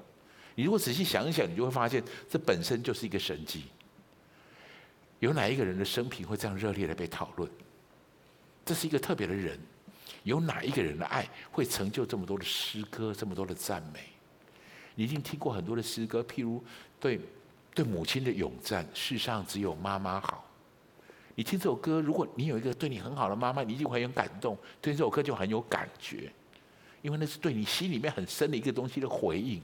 [0.55, 3.65] 你如果仔细想一想，你就会发现，这本身就是一个神迹。
[5.19, 7.49] 有哪一个人的生平会这样热烈的被讨论？
[8.63, 9.59] 这是一个特别的人。
[10.23, 14.01] 有哪一个人的爱会成就这么多的诗歌，这么多的赞美？
[14.93, 16.63] 你一定听过很多的诗歌，譬如
[16.99, 17.19] 对
[17.73, 20.45] 对母亲的咏赞，世上只有妈妈好。
[21.33, 26.31] 你听这首歌，如果你有一个对你很好的妈妈，你一定会很感动，对这首歌就很有感觉，
[27.01, 29.61] 因为那是对你心里面很深的一个东西的回应。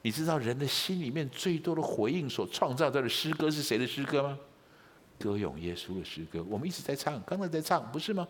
[0.00, 4.38] 你知道人的心里面最多的回应所创造的诗歌是谁的诗歌吗？
[5.18, 8.26] 歌咏耶稣的诗歌，我们一直在唱，刚才在唱，不是吗？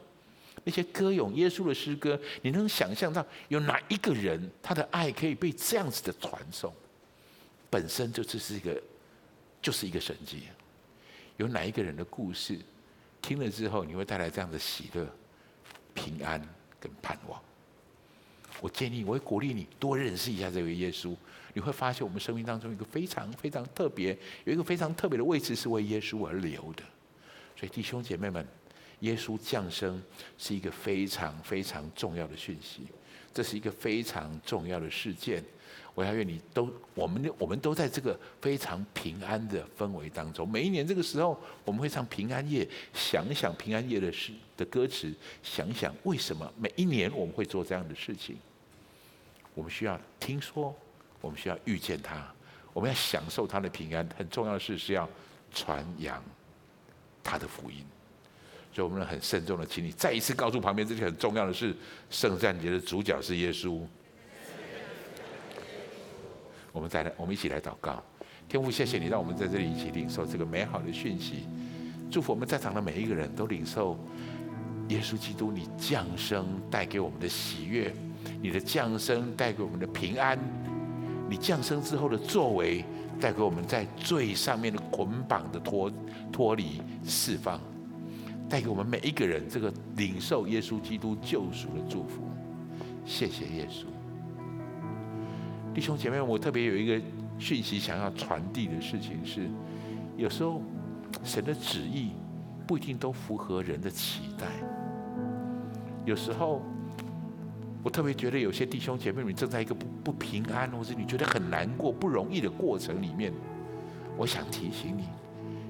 [0.65, 6.71] 那些歌咏耶稣的诗歌，你能想象到有哪一个人他的爱可以被这样子的传颂？
[7.71, 8.83] 本身就这是一个，
[9.63, 10.43] 就是一个神迹。
[11.39, 12.59] 有哪一个人的故事，
[13.23, 15.09] 听了之后你会带来这样的喜乐、
[15.95, 16.47] 平安
[16.79, 17.41] 跟盼望？
[18.63, 21.15] 我建议，我会鼓励你多认识一下这位耶稣。
[21.53, 26.85] 你会发现，我们生命当中一个非常非常特别，有一个非常特别的位置是为耶稣而留的。
[27.57, 28.47] 所以弟兄姐妹们，
[29.01, 30.01] 耶稣降生
[30.39, 32.83] 是一个非常非常重要的讯息，
[33.35, 35.43] 这是一个非常重要的事件。
[35.95, 40.49] 我要愿你都，我们我们都在这个非常平安的氛围当中。
[40.49, 48.37] 每一年这个时候，我们会唱平安夜，想想平安夜的诗的歌词，想想为什么每一年我们会做这样的事情。
[49.55, 50.75] 我们需要听说，
[51.21, 52.27] 我们需要遇见他，
[52.73, 54.09] 我们要享受他的平安。
[54.17, 55.09] 很重要的事是要
[55.53, 56.23] 传扬
[57.23, 57.85] 他的福音。
[58.75, 61.77] 所以，我们很慎重的，请你再一次告诉旁边这些很重要的事：
[62.09, 63.81] 圣诞节的主角是耶稣。
[66.73, 68.03] 我们再来，我们一起来祷告。
[68.49, 71.47] 天父，谢谢你让我们在这里一起领受这个美好的讯息。
[72.11, 73.99] 祝福我们在场的每一个人都领受
[74.89, 77.95] 耶稣基督你降生带给我们的喜悦，
[78.41, 80.39] 你的降生带给我们的平安，
[81.29, 82.85] 你降生之后的作为
[83.21, 85.93] 带给我们在罪上面的捆绑的脱
[86.33, 87.61] 脱离释放，
[88.49, 92.23] 带给我们每一个人这个领受耶稣基督救赎的祝福。
[93.05, 93.87] 谢谢耶稣。
[95.75, 97.01] 弟兄姐妹，我特别有一个
[97.39, 99.49] 讯息想要传递的事情是：
[100.17, 100.61] 有时候
[101.25, 102.11] 神的旨意
[102.67, 104.47] 不一定都符合人的期待。
[106.05, 106.61] 有时候
[107.83, 113.33] 我特别觉得有些弟兄姐妹，你正在一个不不平安，或者你觉得很难过、不容易的过程里面，
[114.17, 115.05] 我想提醒你，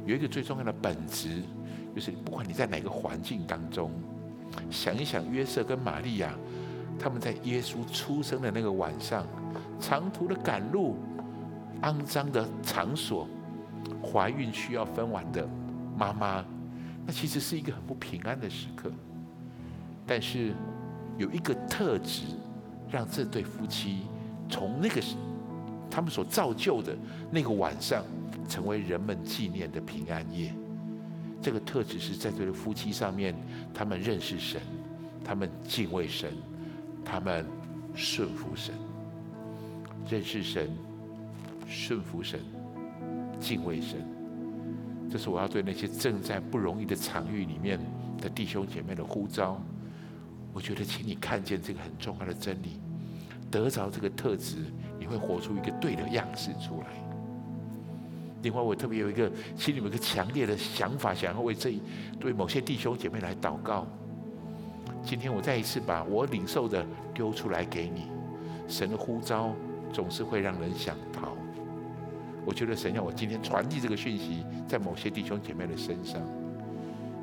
[0.04, 1.42] 有一个最重要的本质，
[1.94, 3.90] 就是不管你在哪个环境当中，
[4.70, 6.34] 想一想约瑟跟玛利亚，
[6.98, 9.26] 他们在耶稣出生的那个晚上。
[9.80, 10.96] 长途的赶路，
[11.82, 13.28] 肮脏的场所，
[14.00, 15.48] 怀孕需要分娩的
[15.98, 16.44] 妈妈，
[17.04, 18.92] 那其实是一个很不平安的时刻。
[20.06, 20.54] 但是
[21.22, 22.22] 有一个特质，
[22.90, 24.00] 让这对夫妻
[24.50, 25.00] 从那个
[25.88, 26.96] 他们所造就的
[27.30, 28.04] 那个晚上，
[28.48, 30.52] 成为人们纪念的平安夜。
[31.40, 33.34] 这个特质是在这对夫妻上面，
[33.72, 34.60] 他们认识神，
[35.24, 36.32] 他们敬畏神，
[37.04, 37.46] 他们
[37.94, 38.74] 顺服神。
[40.10, 40.68] 认识神、
[41.68, 42.40] 顺服神、
[43.38, 44.04] 敬畏神，
[45.08, 47.78] 这是我要对那些正在不容易的场域里面
[48.20, 49.62] 的弟兄姐妹的呼召。
[50.53, 52.80] 我觉得，请你看见这个很重要的真理，
[53.50, 54.57] 得着这个特质，
[54.98, 56.86] 你会活出一个对的样式出来。
[58.42, 61.72] 另外，我特别有一个心里有一个强烈的想法，想要为这
[62.20, 63.86] 对某些弟兄姐妹来祷告。
[65.03, 68.09] 今天我再一次把我领受的丢出来给你，
[68.68, 69.55] 神的呼召。
[69.92, 71.36] 总是会让人想逃。
[72.46, 76.18] 我觉得神要我今天传递这个讯息，在某些弟兄姐妹的身上，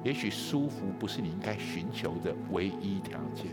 [0.04, 3.48] 也许舒服不是你应该寻求的唯一条件。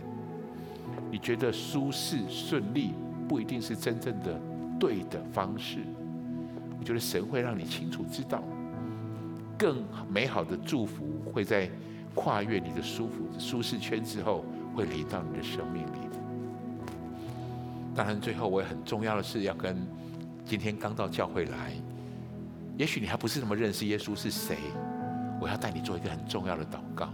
[1.11, 2.92] 你觉得舒适顺利
[3.28, 4.40] 不一定是真正的
[4.78, 5.78] 对的方式。
[6.78, 8.42] 我觉得神会让你清楚知道，
[9.59, 11.68] 更美好的祝福会在
[12.14, 14.44] 跨越你的舒服舒适圈之后，
[14.74, 15.99] 会临到你的生命里。
[17.94, 19.76] 当然，最后我也很重要的是要跟
[20.44, 21.72] 今天刚到教会来，
[22.76, 24.57] 也许你还不是那么认识耶稣是谁，
[25.47, 27.09] 我要带你做一个很重要的祷告。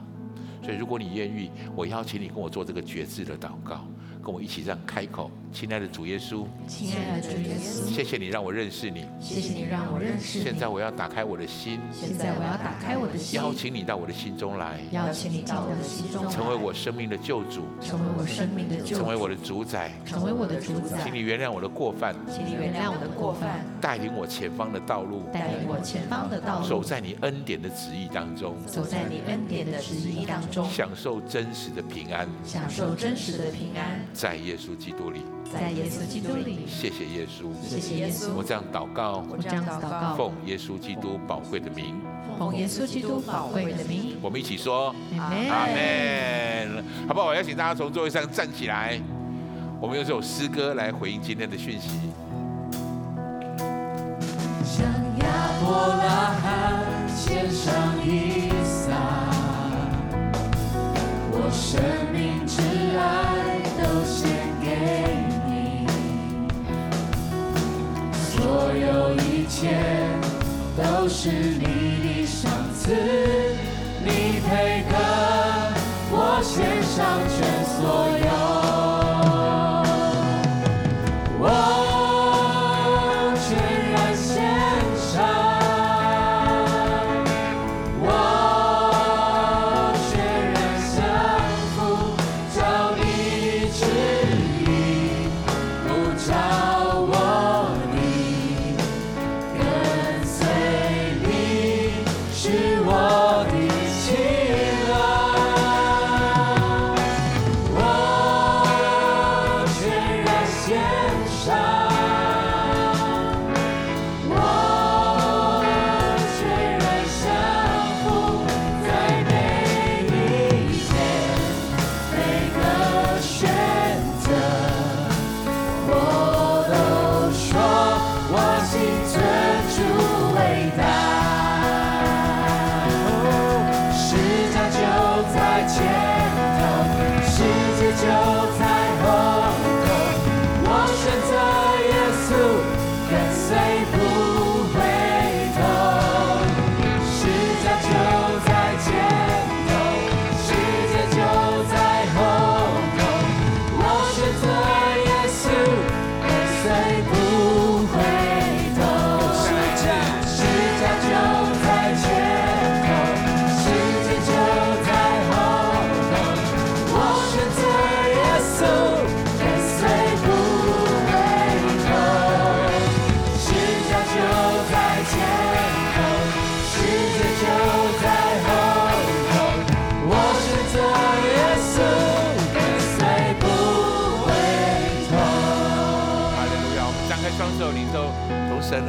[0.62, 3.86] 所以，如果你愿意，我邀请你跟我做这个决志的祷告。
[4.22, 10.44] 跟我一起这样开口，亲爱的主耶稣，亲爱的主耶稣，谢谢你让我认识你，谢谢你让我认识你。
[10.44, 21.02] 现在我要打开我的心，现在我要打开我的心，邀请你到我的心中来，邀请你到我的心中来，成为我生命的救主，成为我生命的救主，成为我的主宰，成为我的主宰。
[21.02, 35.10] 请你原谅我的过犯，请你原谅我的过犯，带领我前方的道路，带领我前方的道路，走在你恩典的旨意当中，走在你恩典的旨意当中，享受真实的平安，享受真实的平安，在耶稣基督。
[35.10, 35.20] 里，
[35.52, 38.32] 在耶稣基督里，谢谢耶稣，谢谢耶稣。
[38.34, 42.00] 我这样祷告，我这样祷告，奉耶稣基督宝贵的名，
[42.38, 44.16] 奉耶稣基督宝贵的名。
[44.22, 45.28] 我们一起说，阿
[45.66, 47.26] 门，好不好？
[47.26, 48.98] 我邀请大家从座位上站起来，
[49.80, 51.90] 我们用这首诗歌来回应今天的讯息。
[54.64, 54.86] 向
[55.18, 55.26] 亚
[55.60, 57.70] 伯拉罕献上
[58.06, 58.96] 以撒，
[61.30, 61.82] 我生
[69.42, 69.74] 一切
[70.76, 72.94] 都是你的赏赐，
[74.04, 74.94] 你配得
[76.12, 78.61] 我献上全所有。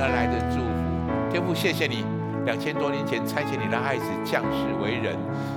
[0.03, 1.31] 而来的祝福。
[1.31, 2.03] 天父，谢谢你，
[2.43, 5.15] 两千多年前差遣你的爱子降世为人，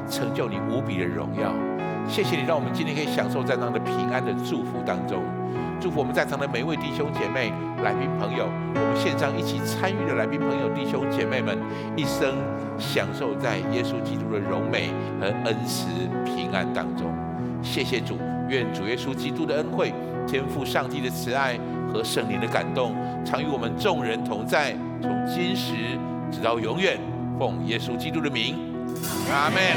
[0.09, 1.53] 成就你无比的荣耀。
[2.07, 5.21] 谢谢你，让我们今天可以享受在那样的平安的祝福当中。
[5.81, 11.59] 祝福我们在场的每一位弟兄姐妹、来宾朋友，我们线上一起参与的来宾朋友、弟兄姐妹们，
[11.97, 12.39] 一生
[12.79, 14.91] 享受在耶稣基督的荣美
[15.21, 15.89] 和恩慈
[16.25, 17.13] 平安当中。
[17.63, 18.17] 谢谢主，
[18.49, 19.93] 愿主耶稣基督的恩惠、
[20.25, 21.59] 天父上帝的慈爱
[21.93, 22.95] 和圣灵的感动，
[23.27, 24.72] 常与我们众人同在，
[25.03, 25.74] 从今时
[26.31, 26.97] 直到永远。
[27.39, 28.57] 奉耶稣基督的名，
[29.31, 29.77] 阿门。